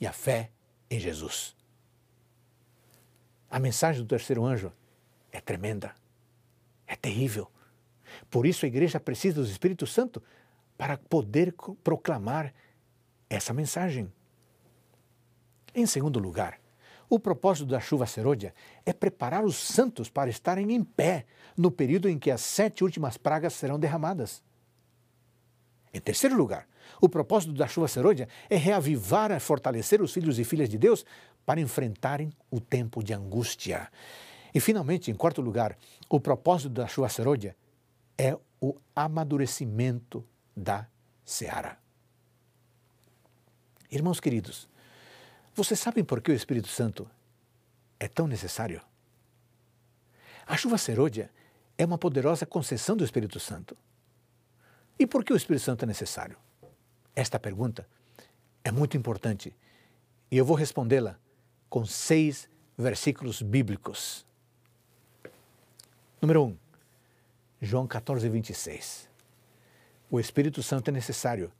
e 0.00 0.06
a 0.06 0.12
fé 0.12 0.50
em 0.90 0.98
Jesus. 0.98 1.56
A 3.50 3.58
mensagem 3.58 4.02
do 4.02 4.08
terceiro 4.08 4.44
anjo 4.44 4.72
é 5.32 5.40
tremenda, 5.40 5.94
é 6.86 6.96
terrível. 6.96 7.50
Por 8.30 8.46
isso 8.46 8.64
a 8.64 8.68
igreja 8.68 9.00
precisa 9.00 9.42
do 9.42 9.48
Espírito 9.48 9.86
Santo 9.86 10.22
para 10.76 10.96
poder 10.96 11.54
proclamar 11.82 12.54
essa 13.28 13.52
mensagem. 13.52 14.12
Em 15.74 15.86
segundo 15.86 16.18
lugar, 16.18 16.58
o 17.08 17.18
propósito 17.18 17.66
da 17.66 17.80
chuva 17.80 18.06
serôdia 18.06 18.54
é 18.84 18.92
preparar 18.92 19.44
os 19.44 19.56
santos 19.56 20.08
para 20.08 20.28
estarem 20.28 20.72
em 20.72 20.84
pé 20.84 21.24
no 21.56 21.70
período 21.70 22.08
em 22.08 22.18
que 22.18 22.30
as 22.30 22.40
sete 22.40 22.84
últimas 22.84 23.16
pragas 23.16 23.54
serão 23.54 23.78
derramadas. 23.78 24.42
Em 25.92 26.00
terceiro 26.00 26.36
lugar, 26.36 26.68
o 27.00 27.08
propósito 27.08 27.52
da 27.52 27.66
chuva 27.66 27.88
serôdia 27.88 28.28
é 28.50 28.56
reavivar 28.56 29.30
e 29.30 29.40
fortalecer 29.40 30.02
os 30.02 30.12
filhos 30.12 30.38
e 30.38 30.44
filhas 30.44 30.68
de 30.68 30.76
Deus 30.76 31.04
para 31.46 31.60
enfrentarem 31.60 32.30
o 32.50 32.60
tempo 32.60 33.02
de 33.02 33.14
angústia. 33.14 33.90
E, 34.54 34.60
finalmente, 34.60 35.10
em 35.10 35.14
quarto 35.14 35.40
lugar, 35.40 35.76
o 36.08 36.20
propósito 36.20 36.70
da 36.70 36.86
chuva 36.86 37.08
serôdia 37.08 37.56
é 38.16 38.36
o 38.60 38.74
amadurecimento 38.94 40.24
da 40.54 40.86
seara. 41.24 41.78
Irmãos 43.90 44.20
queridos, 44.20 44.68
vocês 45.58 45.80
sabem 45.80 46.04
por 46.04 46.20
que 46.20 46.30
o 46.30 46.34
Espírito 46.34 46.68
Santo 46.68 47.10
é 47.98 48.06
tão 48.06 48.28
necessário? 48.28 48.80
A 50.46 50.56
chuva 50.56 50.78
serôdia 50.78 51.32
é 51.76 51.84
uma 51.84 51.98
poderosa 51.98 52.46
concessão 52.46 52.96
do 52.96 53.04
Espírito 53.04 53.40
Santo. 53.40 53.76
E 54.96 55.04
por 55.04 55.24
que 55.24 55.32
o 55.32 55.36
Espírito 55.36 55.64
Santo 55.64 55.82
é 55.82 55.86
necessário? 55.86 56.38
Esta 57.12 57.40
pergunta 57.40 57.88
é 58.62 58.70
muito 58.70 58.96
importante 58.96 59.52
e 60.30 60.36
eu 60.36 60.44
vou 60.44 60.56
respondê-la 60.56 61.18
com 61.68 61.84
seis 61.84 62.48
versículos 62.76 63.42
bíblicos. 63.42 64.24
Número 66.22 66.44
1, 66.44 66.46
um, 66.46 66.56
João 67.60 67.84
14, 67.88 68.28
26. 68.28 69.08
O 70.08 70.20
Espírito 70.20 70.62
Santo 70.62 70.90
é 70.90 70.92
necessário 70.92 71.50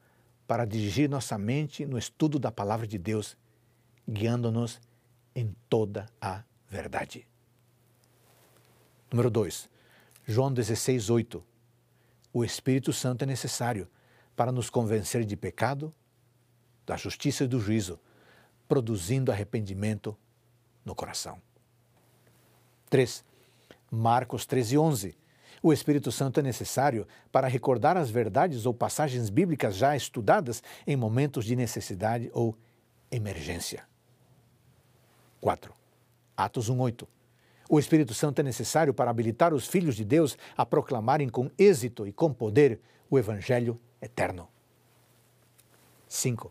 para 0.47 0.65
dirigir 0.65 1.11
nossa 1.11 1.37
mente 1.37 1.85
no 1.85 1.99
estudo 1.99 2.39
da 2.39 2.53
palavra 2.53 2.87
de 2.87 2.97
Deus 2.97 3.37
guiando-nos 4.09 4.81
em 5.35 5.55
toda 5.69 6.07
a 6.21 6.43
verdade. 6.69 7.27
Número 9.11 9.31
2. 9.31 9.69
João 10.27 10.53
16, 10.53 11.11
8. 11.11 11.45
O 12.33 12.45
Espírito 12.45 12.93
Santo 12.93 13.23
é 13.23 13.27
necessário 13.27 13.89
para 14.37 14.53
nos 14.53 14.71
convencer 14.71 15.25
de 15.25 15.37
pecado, 15.37 15.93
da 16.87 16.97
justiça 16.97 17.45
e 17.45 17.49
do 17.49 17.61
juízo, 17.61 17.99
produzindo 18.67 19.33
arrependimento 19.33 20.17
no 20.85 20.95
coração. 20.95 21.41
3. 22.91 23.25
Marcos 23.91 24.45
13, 24.47 24.79
11. 24.79 25.19
O 25.63 25.73
Espírito 25.73 26.13
Santo 26.13 26.39
é 26.41 26.43
necessário 26.43 27.07
para 27.33 27.49
recordar 27.49 27.97
as 27.97 28.11
verdades 28.11 28.67
ou 28.67 28.75
passagens 28.75 29.29
bíblicas 29.29 29.77
já 29.77 29.97
estudadas 29.97 30.63
em 30.87 30.97
momentos 30.97 31.45
de 31.45 31.57
necessidade 31.57 32.31
ou 32.33 32.57
emergência. 33.11 33.88
4. 35.41 35.73
Atos 36.37 36.71
1:8. 36.71 37.07
O 37.69 37.79
Espírito 37.79 38.15
Santo 38.15 38.41
é 38.41 38.43
necessário 38.43 38.95
para 38.95 39.11
habilitar 39.11 39.53
os 39.53 39.67
filhos 39.67 39.95
de 39.95 40.05
Deus 40.05 40.39
a 40.57 40.65
proclamarem 40.65 41.29
com 41.29 41.51
êxito 41.59 42.07
e 42.07 42.13
com 42.13 42.33
poder 42.33 42.81
o 43.11 43.19
evangelho 43.19 43.79
eterno. 44.01 44.49
5. 46.09 46.51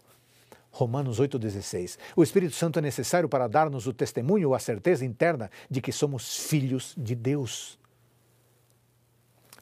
Romanos 0.72 1.20
8,16. 1.20 1.98
O 2.16 2.22
Espírito 2.22 2.54
Santo 2.56 2.78
é 2.78 2.82
necessário 2.84 3.28
para 3.28 3.48
dar-nos 3.48 3.88
o 3.88 3.94
testemunho 3.94 4.50
ou 4.50 4.56
a 4.56 4.60
certeza 4.60 5.04
interna 5.04 5.50
de 5.70 5.82
que 5.82 5.92
somos 5.92 6.38
filhos 6.38 6.94
de 6.96 7.16
Deus. 7.16 7.80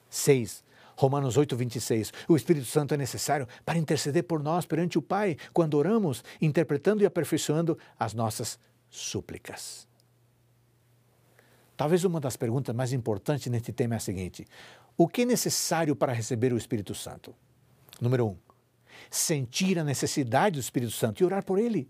6. 0.10 0.62
Romanos 0.98 1.38
8, 1.38 1.56
26. 1.56 2.14
O 2.28 2.36
Espírito 2.36 2.66
Santo 2.66 2.94
é 2.94 2.98
necessário 2.98 3.48
para 3.66 3.78
interceder 3.78 4.24
por 4.24 4.44
nós 4.44 4.66
perante 4.66 4.98
o 4.98 5.02
Pai 5.02 5.38
quando 5.54 5.76
oramos, 5.76 6.22
interpretando 6.42 7.02
e 7.02 7.06
aperfeiçoando 7.06 7.78
as 7.98 8.14
nossas 8.14 8.60
súplicas. 8.96 9.88
Talvez 11.78 12.04
uma 12.04 12.20
das 12.20 12.38
perguntas 12.38 12.74
mais 12.76 12.94
importantes 12.94 13.48
neste 13.48 13.72
tema 13.74 13.96
é 13.96 13.98
a 13.98 14.00
seguinte: 14.00 14.48
o 14.98 15.08
que 15.08 15.24
é 15.24 15.26
necessário 15.26 15.96
para 15.96 16.14
receber 16.14 16.54
o 16.54 16.58
Espírito 16.58 16.96
Santo? 16.96 17.36
Número 18.00 18.28
um, 18.28 18.38
sentir 19.10 19.78
a 19.78 19.84
necessidade 19.84 20.56
do 20.56 20.62
Espírito 20.62 20.92
Santo 20.92 21.22
e 21.22 21.26
orar 21.26 21.44
por 21.44 21.60
ele. 21.60 21.90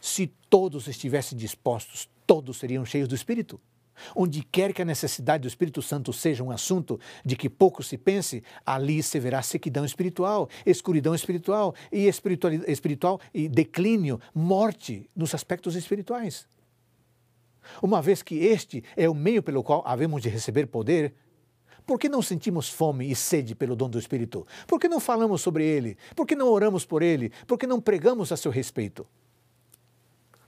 Se 0.00 0.26
todos 0.50 0.88
estivessem 0.88 1.38
dispostos, 1.38 2.08
todos 2.26 2.56
seriam 2.56 2.84
cheios 2.84 3.08
do 3.08 3.14
Espírito. 3.14 3.60
Onde 4.14 4.42
quer 4.42 4.72
que 4.72 4.82
a 4.82 4.84
necessidade 4.84 5.42
do 5.42 5.48
Espírito 5.48 5.82
Santo 5.82 6.12
seja 6.12 6.42
um 6.42 6.50
assunto 6.50 6.98
de 7.24 7.36
que 7.36 7.48
pouco 7.48 7.82
se 7.82 7.96
pense, 7.96 8.42
ali 8.64 9.02
se 9.02 9.18
verá 9.18 9.42
sequidão 9.42 9.84
espiritual, 9.84 10.48
escuridão 10.64 11.14
espiritual 11.14 11.74
e 11.90 12.06
espiritual, 12.06 12.52
espiritual 12.66 13.20
e 13.32 13.48
declínio, 13.48 14.20
morte 14.34 15.08
nos 15.14 15.34
aspectos 15.34 15.74
espirituais. 15.74 16.46
Uma 17.80 18.02
vez 18.02 18.22
que 18.22 18.36
este 18.36 18.82
é 18.96 19.08
o 19.08 19.14
meio 19.14 19.42
pelo 19.42 19.62
qual 19.62 19.82
havemos 19.86 20.22
de 20.22 20.28
receber 20.28 20.66
poder, 20.66 21.14
por 21.86 21.98
que 21.98 22.08
não 22.08 22.22
sentimos 22.22 22.68
fome 22.68 23.10
e 23.10 23.14
sede 23.14 23.54
pelo 23.54 23.74
dom 23.74 23.90
do 23.90 23.98
Espírito? 23.98 24.46
Por 24.66 24.78
que 24.78 24.88
não 24.88 25.00
falamos 25.00 25.40
sobre 25.42 25.64
ele? 25.64 25.96
Por 26.14 26.26
que 26.26 26.36
não 26.36 26.48
oramos 26.48 26.84
por 26.84 27.02
ele? 27.02 27.32
Por 27.46 27.58
que 27.58 27.66
não 27.66 27.80
pregamos 27.80 28.30
a 28.30 28.36
seu 28.36 28.52
respeito? 28.52 29.06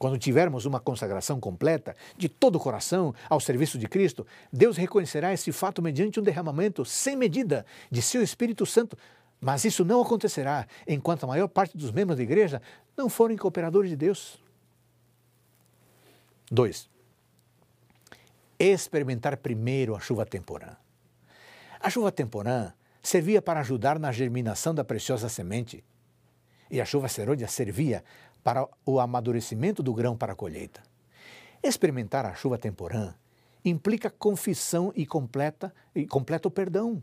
Quando 0.05 0.19
tivermos 0.19 0.67
uma 0.67 0.79
consagração 0.79 1.41
completa, 1.41 1.97
de 2.15 2.29
todo 2.29 2.57
o 2.57 2.61
coração, 2.61 3.15
ao 3.27 3.41
serviço 3.41 3.79
de 3.79 3.89
Cristo, 3.89 4.27
Deus 4.53 4.77
reconhecerá 4.77 5.33
esse 5.33 5.51
fato 5.51 5.81
mediante 5.81 6.21
um 6.21 6.23
derramamento 6.23 6.85
sem 6.85 7.17
medida 7.17 7.65
de 7.91 8.03
seu 8.03 8.23
Espírito 8.23 8.67
Santo. 8.67 8.99
Mas 9.41 9.65
isso 9.65 9.83
não 9.83 10.03
acontecerá 10.03 10.67
enquanto 10.87 11.25
a 11.25 11.27
maior 11.27 11.49
parte 11.49 11.79
dos 11.79 11.91
membros 11.91 12.19
da 12.19 12.23
igreja 12.23 12.61
não 12.95 13.09
forem 13.09 13.35
cooperadores 13.35 13.89
de 13.89 13.97
Deus. 13.97 14.39
2. 16.51 16.91
Experimentar 18.59 19.39
primeiro 19.39 19.97
a 19.97 20.01
chuva 20.01 20.27
temporã. 20.27 20.77
A 21.81 21.89
chuva 21.89 22.13
temporã 22.13 22.75
servia 23.03 23.41
para 23.41 23.61
ajudar 23.61 23.99
na 23.99 24.13
germinação 24.13 24.75
da 24.75 24.85
preciosa 24.85 25.31
semente. 25.31 25.83
E 26.71 26.79
a 26.79 26.85
chuva 26.85 27.09
serôdia 27.09 27.49
servia 27.49 28.05
para 28.45 28.69
o 28.85 29.01
amadurecimento 29.01 29.83
do 29.83 29.95
grão 29.95 30.17
para 30.17 30.35
a 30.35 30.37
colheita. 30.37 30.83
Experimentar 31.63 32.27
a 32.27 32.35
chuva 32.35 32.59
temporã 32.59 33.15
implica 33.65 34.11
confissão 34.11 34.93
e 34.95 35.07
completa 35.07 35.75
e 35.95 36.07
completo 36.07 36.51
perdão. 36.51 37.03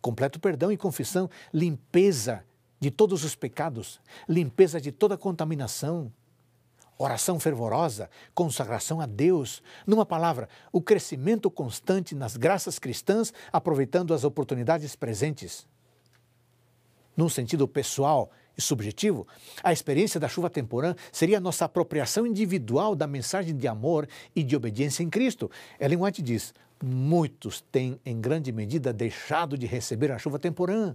Completo 0.00 0.40
perdão 0.40 0.72
e 0.72 0.76
confissão, 0.76 1.28
limpeza 1.52 2.42
de 2.80 2.90
todos 2.90 3.24
os 3.24 3.34
pecados, 3.34 4.00
limpeza 4.28 4.80
de 4.80 4.90
toda 4.90 5.18
contaminação, 5.18 6.10
oração 6.96 7.38
fervorosa, 7.38 8.08
consagração 8.34 9.00
a 9.00 9.06
Deus. 9.06 9.62
Numa 9.86 10.06
palavra, 10.06 10.48
o 10.72 10.80
crescimento 10.80 11.50
constante 11.50 12.14
nas 12.14 12.36
graças 12.36 12.78
cristãs, 12.78 13.32
aproveitando 13.52 14.14
as 14.14 14.24
oportunidades 14.24 14.96
presentes. 14.96 15.66
Num 17.16 17.28
sentido 17.28 17.68
pessoal, 17.68 18.30
e 18.56 18.62
subjetivo, 18.62 19.26
a 19.62 19.72
experiência 19.72 20.20
da 20.20 20.28
chuva 20.28 20.48
temporã 20.48 20.94
seria 21.10 21.38
a 21.38 21.40
nossa 21.40 21.64
apropriação 21.64 22.26
individual 22.26 22.94
da 22.94 23.06
mensagem 23.06 23.56
de 23.56 23.66
amor 23.66 24.08
e 24.34 24.42
de 24.42 24.56
obediência 24.56 25.02
em 25.02 25.10
Cristo. 25.10 25.50
Ellen 25.80 26.02
White 26.02 26.22
diz: 26.22 26.54
muitos 26.82 27.60
têm, 27.60 27.98
em 28.04 28.20
grande 28.20 28.52
medida, 28.52 28.92
deixado 28.92 29.58
de 29.58 29.66
receber 29.66 30.12
a 30.12 30.18
chuva 30.18 30.38
temporã. 30.38 30.94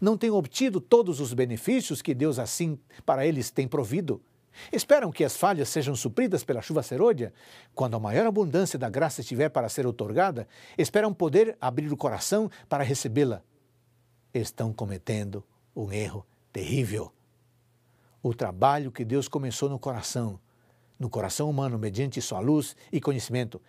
Não 0.00 0.16
têm 0.16 0.30
obtido 0.30 0.80
todos 0.80 1.20
os 1.20 1.32
benefícios 1.32 2.02
que 2.02 2.14
Deus 2.14 2.38
assim 2.38 2.78
para 3.06 3.26
eles 3.26 3.50
tem 3.50 3.68
provido. 3.68 4.20
Esperam 4.72 5.12
que 5.12 5.22
as 5.22 5.36
falhas 5.36 5.68
sejam 5.68 5.94
supridas 5.94 6.42
pela 6.42 6.60
chuva 6.60 6.82
serôdia? 6.82 7.32
Quando 7.74 7.94
a 7.94 8.00
maior 8.00 8.26
abundância 8.26 8.76
da 8.76 8.90
graça 8.90 9.20
estiver 9.20 9.48
para 9.50 9.68
ser 9.68 9.86
otorgada, 9.86 10.48
esperam 10.76 11.14
poder 11.14 11.56
abrir 11.60 11.92
o 11.92 11.96
coração 11.96 12.50
para 12.68 12.82
recebê-la. 12.82 13.40
Estão 14.34 14.72
cometendo 14.72 15.44
um 15.76 15.92
erro 15.92 16.26
terrível. 16.52 17.12
O 18.22 18.34
trabalho 18.34 18.90
que 18.90 19.04
Deus 19.04 19.28
começou 19.28 19.68
no 19.68 19.78
coração, 19.78 20.40
no 20.98 21.08
coração 21.08 21.48
humano, 21.48 21.78
mediante 21.78 22.20
sua 22.20 22.40
luz 22.40 22.74
e 22.92 23.00
conhecimento, 23.00 23.60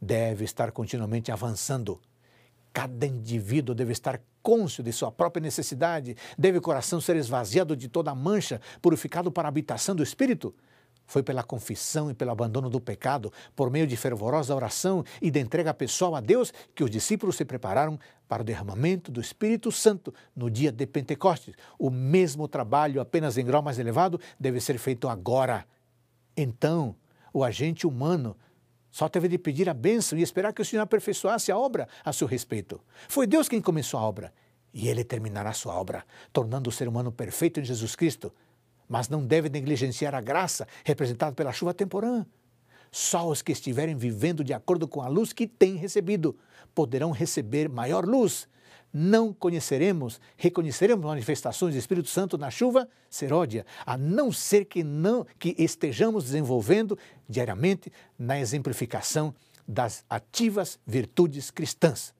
deve 0.00 0.44
estar 0.44 0.72
continuamente 0.72 1.30
avançando. 1.30 2.00
Cada 2.72 3.06
indivíduo 3.06 3.74
deve 3.74 3.92
estar 3.92 4.20
cônscio 4.42 4.82
de 4.82 4.92
sua 4.92 5.12
própria 5.12 5.40
necessidade, 5.40 6.16
deve 6.36 6.58
o 6.58 6.62
coração 6.62 7.00
ser 7.00 7.16
esvaziado 7.16 7.76
de 7.76 7.88
toda 7.88 8.14
mancha, 8.14 8.60
purificado 8.80 9.30
para 9.30 9.46
a 9.46 9.50
habitação 9.50 9.94
do 9.94 10.02
Espírito. 10.02 10.54
Foi 11.12 11.22
pela 11.22 11.42
confissão 11.42 12.10
e 12.10 12.14
pelo 12.14 12.30
abandono 12.30 12.70
do 12.70 12.80
pecado, 12.80 13.30
por 13.54 13.70
meio 13.70 13.86
de 13.86 13.98
fervorosa 13.98 14.54
oração 14.54 15.04
e 15.20 15.30
de 15.30 15.38
entrega 15.40 15.74
pessoal 15.74 16.14
a 16.14 16.22
Deus, 16.22 16.54
que 16.74 16.82
os 16.82 16.90
discípulos 16.90 17.36
se 17.36 17.44
prepararam 17.44 18.00
para 18.26 18.40
o 18.40 18.44
derramamento 18.46 19.12
do 19.12 19.20
Espírito 19.20 19.70
Santo 19.70 20.14
no 20.34 20.48
dia 20.50 20.72
de 20.72 20.86
Pentecostes. 20.86 21.54
O 21.78 21.90
mesmo 21.90 22.48
trabalho, 22.48 22.98
apenas 22.98 23.36
em 23.36 23.44
grau 23.44 23.60
mais 23.60 23.78
elevado, 23.78 24.18
deve 24.40 24.58
ser 24.58 24.78
feito 24.78 25.06
agora. 25.06 25.66
Então, 26.34 26.96
o 27.30 27.44
agente 27.44 27.86
humano 27.86 28.34
só 28.90 29.06
teve 29.06 29.28
de 29.28 29.36
pedir 29.36 29.68
a 29.68 29.74
bênção 29.74 30.16
e 30.16 30.22
esperar 30.22 30.54
que 30.54 30.62
o 30.62 30.64
Senhor 30.64 30.80
aperfeiçoasse 30.80 31.52
a 31.52 31.58
obra 31.58 31.86
a 32.02 32.10
seu 32.10 32.26
respeito. 32.26 32.80
Foi 33.06 33.26
Deus 33.26 33.50
quem 33.50 33.60
começou 33.60 34.00
a 34.00 34.02
obra 34.02 34.32
e 34.72 34.88
ele 34.88 35.04
terminará 35.04 35.52
sua 35.52 35.74
obra, 35.74 36.06
tornando 36.32 36.70
o 36.70 36.72
ser 36.72 36.88
humano 36.88 37.12
perfeito 37.12 37.60
em 37.60 37.64
Jesus 37.64 37.94
Cristo. 37.94 38.32
Mas 38.92 39.08
não 39.08 39.24
deve 39.24 39.48
negligenciar 39.48 40.14
a 40.14 40.20
graça 40.20 40.68
representada 40.84 41.32
pela 41.32 41.50
chuva 41.50 41.72
temporã. 41.72 42.26
Só 42.90 43.26
os 43.26 43.40
que 43.40 43.50
estiverem 43.50 43.96
vivendo 43.96 44.44
de 44.44 44.52
acordo 44.52 44.86
com 44.86 45.00
a 45.00 45.08
luz 45.08 45.32
que 45.32 45.46
têm 45.46 45.76
recebido 45.76 46.36
poderão 46.74 47.10
receber 47.10 47.70
maior 47.70 48.04
luz 48.04 48.46
não 48.92 49.32
conheceremos, 49.32 50.20
reconheceremos 50.36 51.06
manifestações 51.06 51.72
do 51.74 51.78
Espírito 51.78 52.10
Santo 52.10 52.36
na 52.36 52.50
chuva 52.50 52.86
seródia, 53.08 53.64
a 53.86 53.96
não 53.96 54.30
ser 54.30 54.66
que 54.66 54.84
não 54.84 55.26
que 55.38 55.54
estejamos 55.58 56.24
desenvolvendo 56.24 56.98
diariamente 57.26 57.90
na 58.18 58.38
exemplificação 58.38 59.34
das 59.66 60.04
ativas 60.10 60.78
virtudes 60.86 61.50
cristãs. 61.50 62.12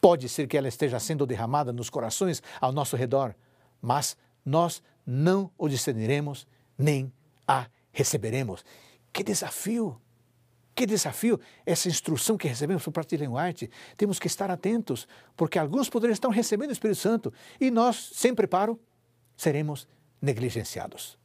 Pode 0.00 0.28
ser 0.28 0.48
que 0.48 0.56
ela 0.56 0.66
esteja 0.66 0.98
sendo 0.98 1.24
derramada 1.24 1.72
nos 1.72 1.88
corações 1.88 2.42
ao 2.60 2.72
nosso 2.72 2.96
redor, 2.96 3.32
mas 3.80 4.16
nós 4.44 4.82
não 5.06 5.50
o 5.58 5.68
discerniremos 5.68 6.46
nem 6.78 7.12
a 7.46 7.66
receberemos. 7.92 8.64
Que 9.12 9.22
desafio! 9.22 10.00
Que 10.74 10.86
desafio 10.86 11.38
essa 11.64 11.88
instrução 11.88 12.36
que 12.36 12.48
recebemos 12.48 12.82
por 12.82 12.90
parte 12.90 13.16
de 13.16 13.26
White. 13.26 13.70
Temos 13.96 14.18
que 14.18 14.26
estar 14.26 14.50
atentos, 14.50 15.06
porque 15.36 15.58
alguns 15.58 15.88
poderiam 15.88 16.14
estar 16.14 16.28
recebendo 16.30 16.70
o 16.70 16.72
Espírito 16.72 16.98
Santo 16.98 17.32
e 17.60 17.70
nós, 17.70 18.10
sem 18.12 18.34
preparo, 18.34 18.78
seremos 19.36 19.86
negligenciados. 20.20 21.16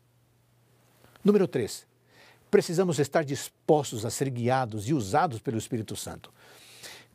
Número 1.24 1.48
3. 1.48 1.88
Precisamos 2.52 3.00
estar 3.00 3.24
dispostos 3.24 4.06
a 4.06 4.12
ser 4.12 4.30
guiados 4.30 4.88
e 4.88 4.94
usados 4.94 5.40
pelo 5.40 5.58
Espírito 5.58 5.96
Santo. 5.96 6.32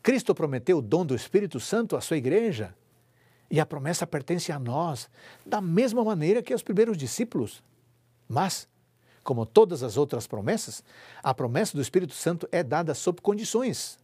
Cristo 0.03 0.35
prometeu 0.35 0.79
o 0.79 0.83
dom 0.83 1.07
do 1.07 1.15
Espírito 1.15 1.61
Santo 1.61 1.97
à 1.97 2.01
sua 2.01 2.17
igreja 2.17 2.75
e 3.51 3.61
a 3.61 3.67
promessa 3.67 4.07
pertence 4.07 4.51
a 4.51 4.59
nós, 4.59 5.09
da 5.45 5.61
mesma 5.61 6.05
maneira 6.05 6.43
que 6.43 6.53
aos 6.53 6.63
primeiros 6.63 6.97
discípulos. 6.97 7.63
Mas 8.29 8.69
como 9.25 9.47
todas 9.47 9.83
as 9.83 9.97
outras 9.97 10.27
promessas, 10.27 10.85
a 11.23 11.33
promessa 11.35 11.75
do 11.75 11.81
Espírito 11.81 12.13
Santo 12.13 12.47
é 12.53 12.63
dada 12.63 12.95
sob 12.95 13.21
condições. 13.23 13.99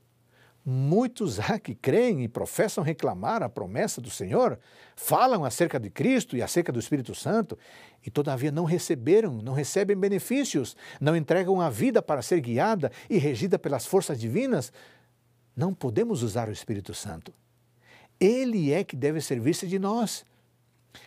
Muitos 0.65 1.39
há 1.39 1.59
que 1.59 1.75
creem 1.75 2.23
e 2.25 2.29
professam 2.29 2.83
reclamar 2.83 3.43
a 3.43 3.49
promessa 3.49 4.01
do 4.01 4.11
Senhor, 4.11 4.59
falam 4.97 5.45
acerca 5.45 5.79
de 5.79 5.89
Cristo 5.89 6.37
e 6.37 6.43
acerca 6.43 6.73
do 6.73 6.79
Espírito 6.79 7.15
Santo, 7.15 7.59
e 8.05 8.11
todavia 8.11 8.51
não 8.51 8.65
receberam, 8.65 9.41
não 9.43 9.53
recebem 9.53 9.97
benefícios, 9.97 10.77
não 11.01 11.17
entregam 11.17 11.61
a 11.61 11.71
vida 11.71 12.03
para 12.03 12.23
ser 12.23 12.41
guiada 12.41 12.91
e 13.09 13.19
regida 13.19 13.59
pelas 13.59 13.87
forças 13.87 14.19
divinas. 14.19 14.73
Não 15.55 15.73
podemos 15.75 16.23
usar 16.23 16.49
o 16.49 16.53
Espírito 16.53 16.95
Santo. 16.95 17.33
Ele 18.21 18.71
é 18.71 18.85
que 18.85 18.95
deve 18.95 19.21
servir-se 19.21 19.67
de 19.67 19.79
nós. 19.79 20.27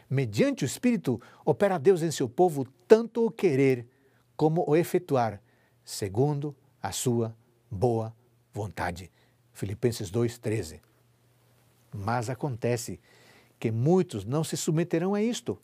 Mediante 0.10 0.64
o 0.64 0.66
Espírito, 0.66 1.22
opera 1.46 1.78
Deus 1.78 2.02
em 2.02 2.10
seu 2.10 2.28
povo 2.28 2.66
tanto 2.88 3.26
o 3.26 3.32
querer 3.32 3.88
como 4.36 4.66
o 4.68 4.76
efetuar, 4.76 5.42
segundo 5.86 6.56
a 6.82 6.92
sua 6.92 7.36
boa 7.70 8.14
vontade. 8.52 9.12
Filipenses 9.54 10.12
2,13. 10.12 10.80
Mas 11.94 12.30
acontece 12.30 13.00
que 13.60 13.72
muitos 13.72 14.26
não 14.26 14.44
se 14.44 14.58
submeterão 14.58 15.14
a 15.14 15.22
isto. 15.22 15.60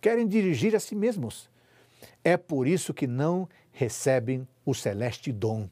Querem 0.00 0.26
dirigir 0.26 0.74
a 0.74 0.80
si 0.80 0.94
mesmos. 0.94 1.50
É 2.24 2.36
por 2.36 2.66
isso 2.66 2.94
que 2.94 3.06
não 3.06 3.48
recebem 3.70 4.48
o 4.64 4.74
celeste 4.74 5.32
dom. 5.32 5.68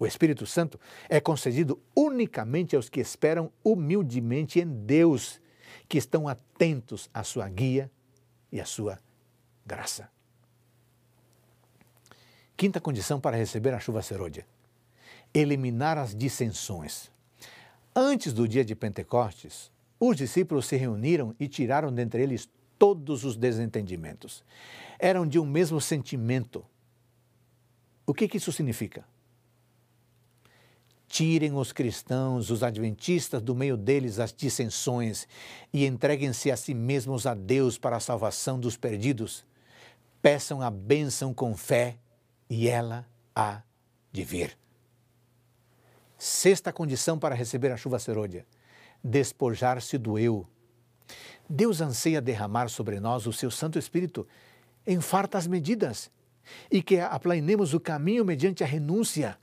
O 0.00 0.06
Espírito 0.06 0.46
Santo 0.46 0.80
é 1.10 1.20
concedido 1.20 1.78
unicamente 1.94 2.74
aos 2.74 2.88
que 2.88 3.00
esperam 3.00 3.52
humildemente 3.62 4.58
em 4.58 4.66
Deus, 4.66 5.38
que 5.86 5.98
estão 5.98 6.26
atentos 6.26 7.10
à 7.12 7.22
sua 7.22 7.46
guia 7.50 7.90
e 8.50 8.58
à 8.58 8.64
sua 8.64 8.98
graça. 9.66 10.10
Quinta 12.56 12.80
condição 12.80 13.20
para 13.20 13.36
receber 13.36 13.74
a 13.74 13.78
chuva 13.78 14.00
serôdia: 14.00 14.46
eliminar 15.34 15.98
as 15.98 16.14
dissensões. 16.14 17.10
Antes 17.94 18.32
do 18.32 18.48
dia 18.48 18.64
de 18.64 18.74
Pentecostes, 18.74 19.70
os 19.98 20.16
discípulos 20.16 20.64
se 20.64 20.76
reuniram 20.76 21.36
e 21.38 21.46
tiraram 21.46 21.92
dentre 21.92 22.22
eles 22.22 22.48
todos 22.78 23.22
os 23.22 23.36
desentendimentos. 23.36 24.42
Eram 24.98 25.26
de 25.26 25.38
um 25.38 25.44
mesmo 25.44 25.78
sentimento. 25.78 26.64
O 28.06 28.14
que, 28.14 28.26
que 28.26 28.38
isso 28.38 28.50
significa? 28.50 29.04
Tirem 31.10 31.54
os 31.54 31.72
cristãos, 31.72 32.50
os 32.50 32.62
adventistas, 32.62 33.42
do 33.42 33.52
meio 33.52 33.76
deles 33.76 34.20
as 34.20 34.32
dissensões 34.32 35.26
e 35.72 35.84
entreguem-se 35.84 36.52
a 36.52 36.56
si 36.56 36.72
mesmos 36.72 37.26
a 37.26 37.34
Deus 37.34 37.76
para 37.76 37.96
a 37.96 38.00
salvação 38.00 38.60
dos 38.60 38.76
perdidos. 38.76 39.44
Peçam 40.22 40.62
a 40.62 40.70
bênção 40.70 41.34
com 41.34 41.56
fé 41.56 41.98
e 42.48 42.68
ela 42.68 43.04
há 43.34 43.60
de 44.12 44.22
vir. 44.22 44.56
Sexta 46.16 46.72
condição 46.72 47.18
para 47.18 47.34
receber 47.34 47.72
a 47.72 47.76
chuva 47.76 47.98
serôdia: 47.98 48.46
despojar-se 49.02 49.98
do 49.98 50.16
eu. 50.16 50.46
Deus 51.48 51.80
anseia 51.80 52.20
derramar 52.20 52.68
sobre 52.68 53.00
nós 53.00 53.26
o 53.26 53.32
seu 53.32 53.50
Santo 53.50 53.80
Espírito 53.80 54.28
em 54.86 55.00
fartas 55.00 55.48
medidas 55.48 56.08
e 56.70 56.80
que 56.80 57.00
aplanemos 57.00 57.74
o 57.74 57.80
caminho 57.80 58.24
mediante 58.24 58.62
a 58.62 58.66
renúncia. 58.66 59.36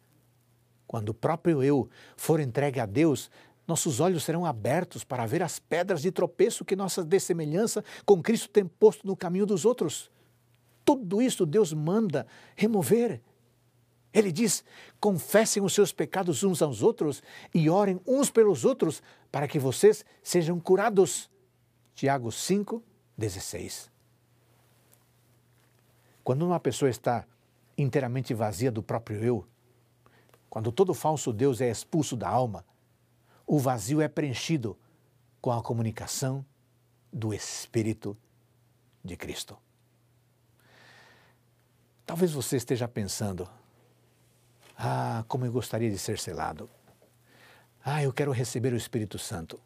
Quando 0.88 1.10
o 1.10 1.14
próprio 1.14 1.62
eu 1.62 1.90
for 2.16 2.40
entregue 2.40 2.80
a 2.80 2.86
Deus, 2.86 3.30
nossos 3.68 4.00
olhos 4.00 4.24
serão 4.24 4.46
abertos 4.46 5.04
para 5.04 5.26
ver 5.26 5.44
as 5.44 5.60
pedras 5.60 6.02
de 6.02 6.10
tropeço 6.10 6.64
que 6.64 6.76
nossa 6.76 7.04
dessemelhança 7.04 7.84
com 8.06 8.24
Cristo 8.24 8.50
tem 8.50 8.66
posto 8.66 9.06
no 9.06 9.16
caminho 9.16 9.46
dos 9.46 9.66
outros. 9.66 10.10
Tudo 10.86 11.22
isso 11.22 11.46
Deus 11.46 11.74
manda 11.74 12.26
remover. 12.56 13.22
Ele 14.14 14.32
diz: 14.32 14.64
confessem 15.02 15.62
os 15.62 15.74
seus 15.74 15.92
pecados 15.92 16.44
uns 16.44 16.62
aos 16.62 16.82
outros 16.82 17.22
e 17.54 17.70
orem 17.70 18.00
uns 18.08 18.32
pelos 18.32 18.64
outros 18.64 19.04
para 19.30 19.48
que 19.50 19.60
vocês 19.60 20.06
sejam 20.24 20.58
curados. 20.62 21.30
Tiago 21.94 22.32
5, 22.32 22.82
16. 23.18 23.92
Quando 26.24 26.46
uma 26.46 26.60
pessoa 26.60 26.90
está 26.90 27.26
inteiramente 27.78 28.34
vazia 28.34 28.72
do 28.72 28.82
próprio 28.82 29.24
eu, 29.24 29.46
quando 30.58 30.72
todo 30.72 30.92
falso 30.92 31.32
Deus 31.32 31.62
é 31.62 31.70
expulso 31.70 32.16
da 32.16 32.28
alma, 32.28 32.66
o 33.46 33.60
vazio 33.60 34.02
é 34.02 34.08
preenchido 34.08 34.76
com 35.40 35.52
a 35.52 35.62
comunicação 35.62 36.44
do 37.14 37.32
Espírito 37.32 38.18
de 39.04 39.16
Cristo. 39.16 39.56
Talvez 42.08 42.32
você 42.32 42.58
esteja 42.58 42.88
pensando: 42.88 43.48
ah, 44.76 45.24
como 45.28 45.46
eu 45.46 45.52
gostaria 45.52 45.92
de 45.92 46.00
ser 46.00 46.18
selado. 46.18 46.68
Ah, 47.86 48.02
eu 48.02 48.12
quero 48.12 48.32
receber 48.32 48.74
o 48.74 48.78
Espírito 48.78 49.20
Santo. 49.20 49.62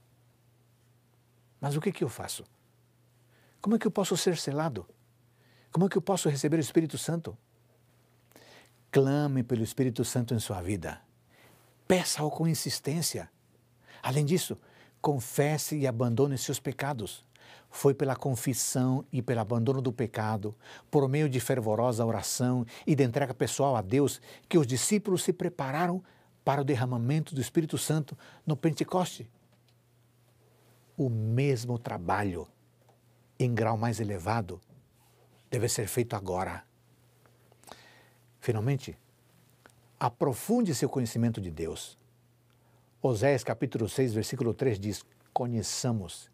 Mas 1.61 1.77
o 1.77 1.79
que, 1.79 1.93
que 1.93 2.03
eu 2.03 2.09
faço? 2.09 2.43
Como 3.61 3.77
é 3.77 3.79
que 3.79 3.87
eu 3.87 3.91
posso 3.91 4.17
ser 4.17 4.35
selado? 4.35 4.85
Como 5.71 5.85
é 5.85 5.89
que 5.89 5.97
eu 5.97 6.01
posso 6.01 6.27
receber 6.27 6.57
o 6.57 6.59
Espírito 6.59 6.97
Santo? 6.97 7.37
Clame 8.91 9.41
pelo 9.41 9.63
Espírito 9.63 10.03
Santo 10.03 10.33
em 10.33 10.39
sua 10.39 10.61
vida. 10.61 10.99
Peça-o 11.87 12.29
com 12.29 12.45
insistência. 12.45 13.31
Além 14.03 14.25
disso, 14.25 14.57
confesse 15.01 15.77
e 15.77 15.87
abandone 15.87 16.37
seus 16.37 16.59
pecados. 16.59 17.25
Foi 17.69 17.93
pela 17.93 18.17
confissão 18.17 19.05
e 19.09 19.21
pelo 19.21 19.39
abandono 19.39 19.81
do 19.81 19.93
pecado, 19.93 20.53
por 20.89 21.07
meio 21.07 21.29
de 21.29 21.39
fervorosa 21.39 22.05
oração 22.05 22.65
e 22.85 22.93
de 22.93 23.05
entrega 23.05 23.33
pessoal 23.33 23.77
a 23.77 23.81
Deus, 23.81 24.19
que 24.49 24.57
os 24.57 24.67
discípulos 24.67 25.23
se 25.23 25.31
prepararam 25.31 26.03
para 26.43 26.59
o 26.59 26.65
derramamento 26.65 27.33
do 27.33 27.39
Espírito 27.39 27.77
Santo 27.77 28.17
no 28.45 28.57
Pentecoste. 28.57 29.29
O 30.97 31.09
mesmo 31.09 31.79
trabalho, 31.79 32.45
em 33.39 33.55
grau 33.55 33.77
mais 33.77 34.01
elevado, 34.01 34.59
deve 35.49 35.69
ser 35.69 35.87
feito 35.87 36.13
agora. 36.13 36.69
Finalmente, 38.41 38.97
aprofunde 39.99 40.73
seu 40.73 40.89
conhecimento 40.89 41.39
de 41.39 41.51
Deus. 41.51 41.95
Oséias 42.99 43.43
capítulo 43.43 43.87
6, 43.87 44.15
versículo 44.15 44.51
3 44.51 44.79
diz: 44.79 45.05
Conheçamos 45.31 46.31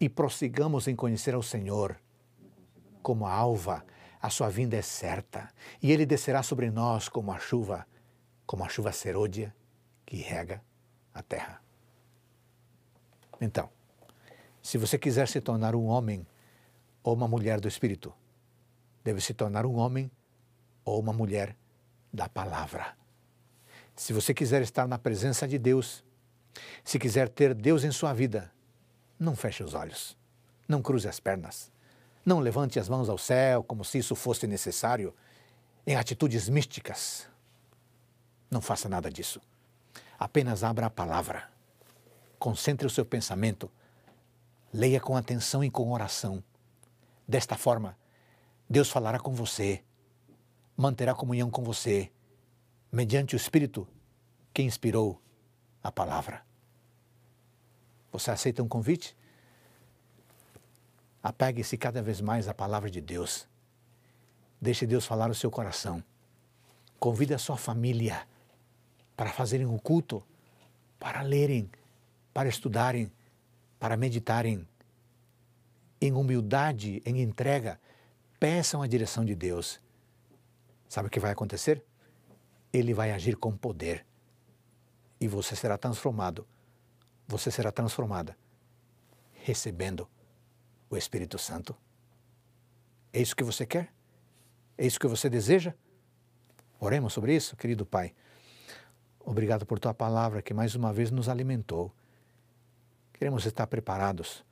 e 0.00 0.08
prossigamos 0.08 0.88
em 0.88 0.96
conhecer 0.96 1.32
ao 1.32 1.44
Senhor. 1.44 1.96
Como 3.00 3.24
a 3.24 3.32
alva, 3.32 3.86
a 4.20 4.28
sua 4.30 4.48
vinda 4.48 4.76
é 4.76 4.82
certa, 4.82 5.48
e 5.80 5.92
ele 5.92 6.04
descerá 6.04 6.42
sobre 6.42 6.72
nós 6.72 7.08
como 7.08 7.30
a 7.30 7.38
chuva, 7.38 7.86
como 8.44 8.64
a 8.64 8.68
chuva 8.68 8.90
serôdia 8.90 9.54
que 10.04 10.16
rega 10.16 10.60
a 11.14 11.22
terra. 11.22 11.62
Então, 13.40 13.70
se 14.60 14.76
você 14.76 14.98
quiser 14.98 15.28
se 15.28 15.40
tornar 15.40 15.76
um 15.76 15.84
homem 15.86 16.26
ou 17.00 17.14
uma 17.14 17.28
mulher 17.28 17.60
do 17.60 17.68
Espírito, 17.68 18.12
deve 19.04 19.20
se 19.20 19.34
tornar 19.34 19.64
um 19.64 19.76
homem 19.76 20.10
ou 20.84 21.00
uma 21.00 21.12
mulher 21.12 21.56
da 22.12 22.28
palavra. 22.28 22.96
Se 23.96 24.12
você 24.12 24.34
quiser 24.34 24.62
estar 24.62 24.86
na 24.86 24.98
presença 24.98 25.46
de 25.46 25.58
Deus, 25.58 26.04
se 26.82 26.98
quiser 26.98 27.28
ter 27.28 27.54
Deus 27.54 27.84
em 27.84 27.90
sua 27.90 28.12
vida, 28.12 28.52
não 29.18 29.36
feche 29.36 29.62
os 29.62 29.74
olhos, 29.74 30.16
não 30.68 30.82
cruze 30.82 31.08
as 31.08 31.20
pernas, 31.20 31.72
não 32.24 32.40
levante 32.40 32.78
as 32.78 32.88
mãos 32.88 33.08
ao 33.08 33.18
céu 33.18 33.62
como 33.62 33.84
se 33.84 33.98
isso 33.98 34.14
fosse 34.14 34.46
necessário 34.46 35.14
em 35.86 35.96
atitudes 35.96 36.48
místicas. 36.48 37.28
Não 38.50 38.60
faça 38.60 38.88
nada 38.88 39.10
disso. 39.10 39.40
Apenas 40.18 40.64
abra 40.64 40.86
a 40.86 40.90
palavra. 40.90 41.50
Concentre 42.38 42.86
o 42.86 42.90
seu 42.90 43.04
pensamento. 43.04 43.70
Leia 44.72 45.00
com 45.00 45.16
atenção 45.16 45.62
e 45.62 45.70
com 45.70 45.92
oração. 45.92 46.42
Desta 47.26 47.56
forma, 47.56 47.96
Deus 48.68 48.90
falará 48.90 49.18
com 49.18 49.34
você, 49.34 49.82
manterá 50.76 51.14
comunhão 51.14 51.50
com 51.50 51.62
você 51.62 52.10
mediante 52.90 53.34
o 53.34 53.36
Espírito 53.36 53.86
que 54.52 54.62
inspirou 54.62 55.20
a 55.82 55.90
palavra. 55.90 56.44
Você 58.12 58.30
aceita 58.30 58.62
um 58.62 58.68
convite? 58.68 59.16
Apegue-se 61.22 61.76
cada 61.76 62.02
vez 62.02 62.20
mais 62.20 62.48
à 62.48 62.54
palavra 62.54 62.90
de 62.90 63.00
Deus. 63.00 63.48
Deixe 64.60 64.86
Deus 64.86 65.04
falar 65.04 65.30
o 65.30 65.34
seu 65.34 65.50
coração. 65.50 66.02
Convide 66.98 67.34
a 67.34 67.38
sua 67.38 67.56
família 67.56 68.26
para 69.16 69.32
fazerem 69.32 69.66
o 69.66 69.78
culto, 69.78 70.24
para 70.98 71.22
lerem, 71.22 71.70
para 72.32 72.48
estudarem, 72.48 73.12
para 73.78 73.96
meditarem. 73.96 74.66
Em 76.00 76.12
humildade, 76.12 77.02
em 77.04 77.20
entrega, 77.20 77.80
peçam 78.38 78.82
a 78.82 78.86
direção 78.86 79.24
de 79.24 79.34
Deus. 79.34 79.80
Sabe 80.88 81.08
o 81.08 81.10
que 81.10 81.20
vai 81.20 81.32
acontecer? 81.32 81.84
ele 82.78 82.92
vai 82.92 83.12
agir 83.12 83.36
com 83.36 83.56
poder 83.56 84.04
e 85.20 85.28
você 85.28 85.54
será 85.54 85.78
transformado, 85.78 86.46
você 87.26 87.50
será 87.50 87.70
transformada 87.70 88.36
recebendo 89.32 90.08
o 90.90 90.96
Espírito 90.96 91.38
Santo. 91.38 91.76
É 93.12 93.20
isso 93.20 93.36
que 93.36 93.44
você 93.44 93.64
quer? 93.64 93.92
É 94.76 94.84
isso 94.84 94.98
que 94.98 95.06
você 95.06 95.30
deseja? 95.30 95.72
Oremos 96.80 97.12
sobre 97.12 97.34
isso, 97.34 97.56
querido 97.56 97.86
Pai. 97.86 98.12
Obrigado 99.20 99.64
por 99.64 99.78
tua 99.78 99.94
palavra 99.94 100.42
que 100.42 100.52
mais 100.52 100.74
uma 100.74 100.92
vez 100.92 101.10
nos 101.10 101.28
alimentou. 101.28 101.94
Queremos 103.12 103.46
estar 103.46 103.66
preparados 103.68 104.44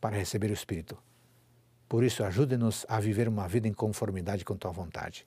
para 0.00 0.16
receber 0.16 0.50
o 0.50 0.54
Espírito. 0.54 0.96
Por 1.92 2.02
isso, 2.02 2.24
ajude-nos 2.24 2.86
a 2.88 2.98
viver 2.98 3.28
uma 3.28 3.46
vida 3.46 3.68
em 3.68 3.72
conformidade 3.74 4.46
com 4.46 4.56
tua 4.56 4.72
vontade. 4.72 5.26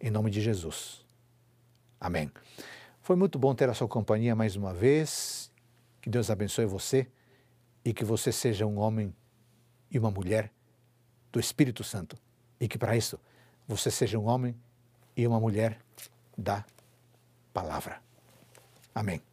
Em 0.00 0.10
nome 0.10 0.30
de 0.30 0.40
Jesus. 0.40 1.04
Amém. 2.00 2.32
Foi 3.02 3.14
muito 3.14 3.38
bom 3.38 3.54
ter 3.54 3.68
a 3.68 3.74
sua 3.74 3.86
companhia 3.86 4.34
mais 4.34 4.56
uma 4.56 4.72
vez. 4.72 5.52
Que 6.00 6.08
Deus 6.08 6.30
abençoe 6.30 6.64
você 6.64 7.06
e 7.84 7.92
que 7.92 8.02
você 8.02 8.32
seja 8.32 8.64
um 8.64 8.78
homem 8.78 9.14
e 9.90 9.98
uma 9.98 10.10
mulher 10.10 10.50
do 11.30 11.38
Espírito 11.38 11.84
Santo. 11.84 12.16
E 12.58 12.66
que 12.66 12.78
para 12.78 12.96
isso 12.96 13.20
você 13.66 13.90
seja 13.90 14.18
um 14.18 14.26
homem 14.26 14.56
e 15.14 15.26
uma 15.26 15.38
mulher 15.38 15.78
da 16.34 16.64
palavra. 17.52 18.00
Amém. 18.94 19.27